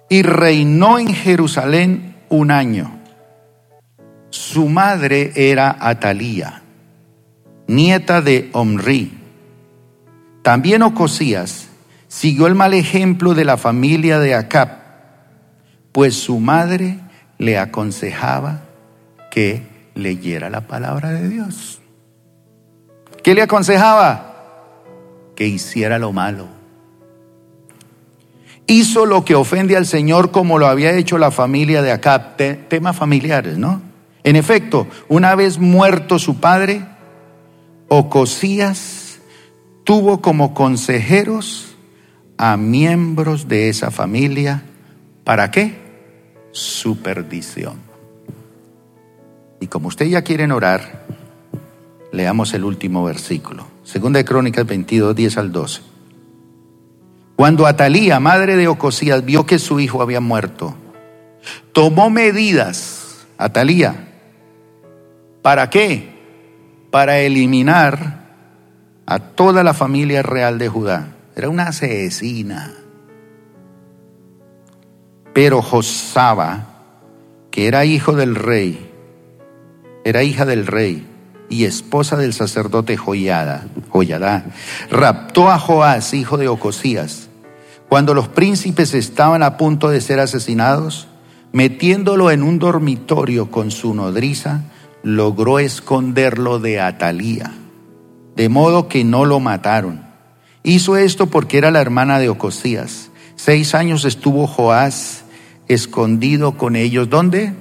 [0.08, 2.98] y reinó en Jerusalén un año.
[4.30, 6.62] Su madre era Atalía,
[7.68, 9.12] nieta de Omri.
[10.40, 11.68] También Ocosías
[12.08, 14.70] siguió el mal ejemplo de la familia de Acab,
[15.92, 16.98] pues su madre
[17.36, 18.62] le aconsejaba
[19.30, 21.82] que leyera la palabra de Dios.
[23.22, 25.34] ¿Qué le aconsejaba?
[25.36, 26.61] Que hiciera lo malo
[28.66, 32.36] hizo lo que ofende al Señor como lo había hecho la familia de Acab.
[32.36, 33.82] temas familiares, ¿no?
[34.24, 36.84] En efecto, una vez muerto su padre,
[37.88, 39.18] Ocosías
[39.84, 41.74] tuvo como consejeros
[42.38, 44.62] a miembros de esa familia.
[45.24, 45.76] ¿Para qué?
[46.52, 47.76] Su perdición.
[49.60, 51.06] Y como usted ya quieren orar,
[52.12, 53.66] leamos el último versículo.
[53.84, 55.91] Segunda de Crónicas 22, 10 al 12.
[57.36, 60.76] Cuando Atalía, madre de Ocosías, vio que su hijo había muerto,
[61.72, 64.08] tomó medidas, Atalía,
[65.42, 66.12] ¿para qué?
[66.90, 68.22] Para eliminar
[69.06, 71.08] a toda la familia real de Judá.
[71.34, 72.72] Era una asesina.
[75.32, 76.66] Pero Josaba,
[77.50, 78.90] que era hijo del rey,
[80.04, 81.11] era hija del rey
[81.52, 84.46] y esposa del sacerdote Joyada, Joyada,
[84.90, 87.28] raptó a Joás, hijo de Ocosías.
[87.90, 91.08] Cuando los príncipes estaban a punto de ser asesinados,
[91.52, 94.62] metiéndolo en un dormitorio con su nodriza,
[95.02, 97.52] logró esconderlo de Atalía,
[98.34, 100.06] de modo que no lo mataron.
[100.62, 103.10] Hizo esto porque era la hermana de Ocosías.
[103.36, 105.24] Seis años estuvo Joás
[105.68, 107.10] escondido con ellos.
[107.10, 107.52] ¿Dónde?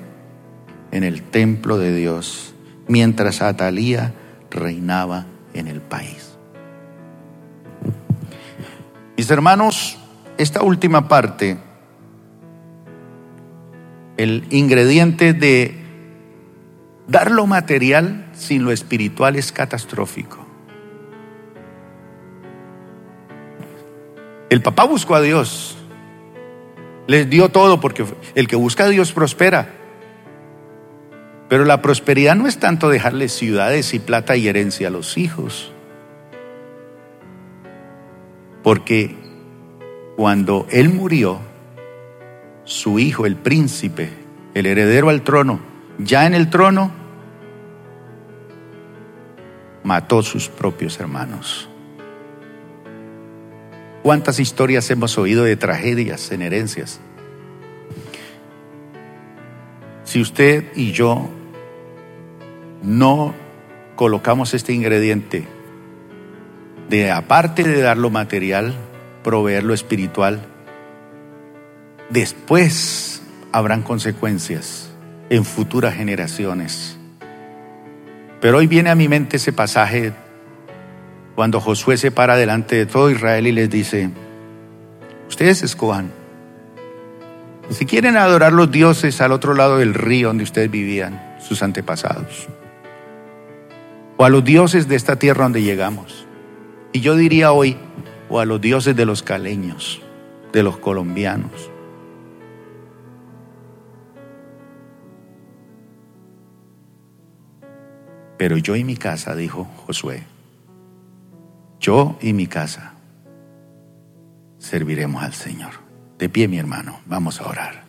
[0.93, 2.50] En el templo de Dios
[2.91, 4.13] mientras Atalía
[4.49, 6.37] reinaba en el país.
[9.15, 9.97] Mis hermanos,
[10.37, 11.57] esta última parte,
[14.17, 15.81] el ingrediente de
[17.07, 20.45] dar lo material sin lo espiritual es catastrófico.
[24.49, 25.77] El papá buscó a Dios,
[27.07, 28.03] les dio todo porque
[28.35, 29.80] el que busca a Dios prospera.
[31.51, 35.73] Pero la prosperidad no es tanto dejarle ciudades y plata y herencia a los hijos.
[38.63, 39.17] Porque
[40.15, 41.41] cuando él murió,
[42.63, 44.11] su hijo, el príncipe,
[44.53, 45.59] el heredero al trono,
[45.97, 46.89] ya en el trono,
[49.83, 51.67] mató sus propios hermanos.
[54.03, 57.01] ¿Cuántas historias hemos oído de tragedias en herencias?
[60.05, 61.29] Si usted y yo
[62.83, 63.33] no
[63.95, 65.45] colocamos este ingrediente
[66.89, 68.73] de aparte de dar lo material,
[69.23, 70.41] proveer lo espiritual,
[72.09, 73.21] después
[73.51, 74.89] habrán consecuencias
[75.29, 76.97] en futuras generaciones.
[78.41, 80.13] Pero hoy viene a mi mente ese pasaje
[81.35, 84.09] cuando Josué se para delante de todo Israel y les dice,
[85.29, 86.11] ustedes escojan.
[87.69, 92.49] Si quieren adorar los dioses al otro lado del río donde ustedes vivían, sus antepasados
[94.21, 96.27] o a los dioses de esta tierra donde llegamos.
[96.93, 97.75] Y yo diría hoy,
[98.29, 99.99] o a los dioses de los caleños,
[100.53, 101.71] de los colombianos.
[108.37, 110.21] Pero yo y mi casa, dijo Josué,
[111.79, 112.93] yo y mi casa
[114.59, 115.71] serviremos al Señor.
[116.19, 117.85] De pie, mi hermano, vamos a orar.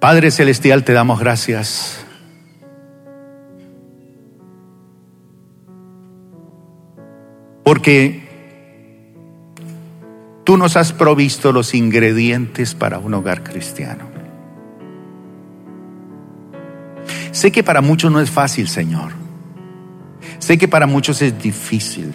[0.00, 2.04] Padre Celestial, te damos gracias
[7.70, 8.20] Porque
[10.42, 14.06] tú nos has provisto los ingredientes para un hogar cristiano.
[17.30, 19.12] Sé que para muchos no es fácil, Señor.
[20.40, 22.12] Sé que para muchos es difícil,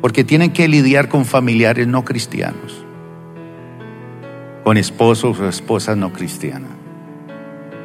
[0.00, 2.86] porque tienen que lidiar con familiares no cristianos,
[4.62, 6.70] con esposos o esposas no cristianas.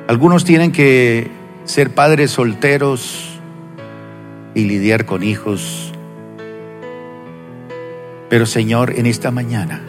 [0.08, 1.32] Algunos tienen que
[1.64, 3.40] ser padres solteros
[4.54, 5.94] y lidiar con hijos
[8.30, 9.82] pero Señor, en esta mañana,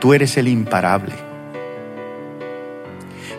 [0.00, 1.14] tú eres el imparable.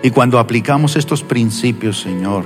[0.02, 2.46] Y cuando aplicamos estos principios, Señor,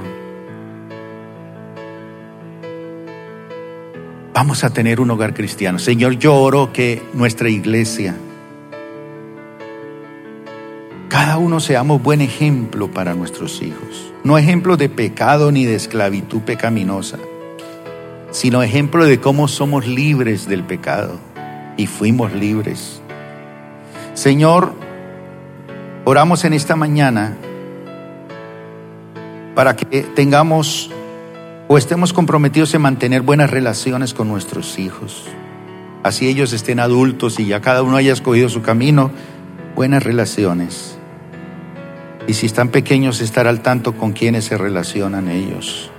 [4.34, 5.80] vamos a tener un hogar cristiano.
[5.80, 8.14] Señor, yo oro que nuestra iglesia,
[11.08, 14.14] cada uno seamos buen ejemplo para nuestros hijos.
[14.26, 17.18] No ejemplo de pecado ni de esclavitud pecaminosa
[18.38, 21.18] sino ejemplo de cómo somos libres del pecado
[21.76, 23.02] y fuimos libres.
[24.14, 24.74] Señor,
[26.06, 27.36] oramos en esta mañana
[29.56, 30.92] para que tengamos
[31.68, 35.26] o estemos comprometidos en mantener buenas relaciones con nuestros hijos.
[36.04, 39.10] Así ellos estén adultos y ya cada uno haya escogido su camino,
[39.76, 41.00] buenas relaciones.
[42.28, 45.90] Y si están pequeños, estar al tanto con quienes se relacionan ellos.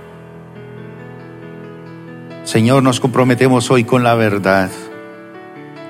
[2.49, 4.71] Señor, nos comprometemos hoy con la verdad.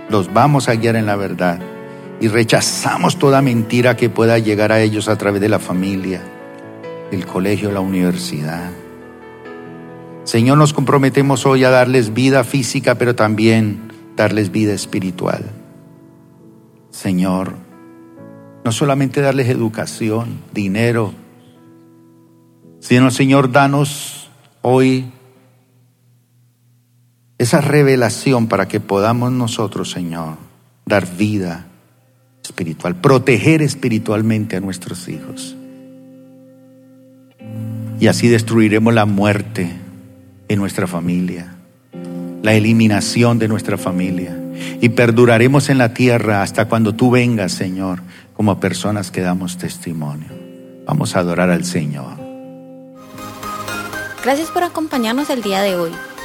[0.10, 1.58] Los vamos a guiar en la verdad.
[2.20, 6.22] Y rechazamos toda mentira que pueda llegar a ellos a través de la familia,
[7.14, 8.72] el colegio, la universidad.
[10.26, 15.46] Señor, nos comprometemos hoy a darles vida física, pero también darles vida espiritual.
[16.90, 17.54] Señor,
[18.66, 21.14] no solamente darles educación, dinero,
[22.82, 24.30] sino, Señor, danos
[24.62, 25.14] hoy
[27.40, 30.36] esa revelación para que podamos nosotros, Señor,
[30.86, 31.66] dar vida
[32.44, 35.56] espiritual, proteger espiritualmente a nuestros hijos.
[38.00, 39.72] Y así destruiremos la muerte
[40.50, 41.56] en nuestra familia,
[42.44, 44.38] la eliminación de nuestra familia.
[44.82, 48.02] Y perduraremos en la tierra hasta cuando tú vengas, Señor,
[48.34, 50.28] como personas que damos testimonio.
[50.86, 52.18] Vamos a adorar al Señor.
[54.24, 55.92] Gracias por acompañarnos el día de hoy.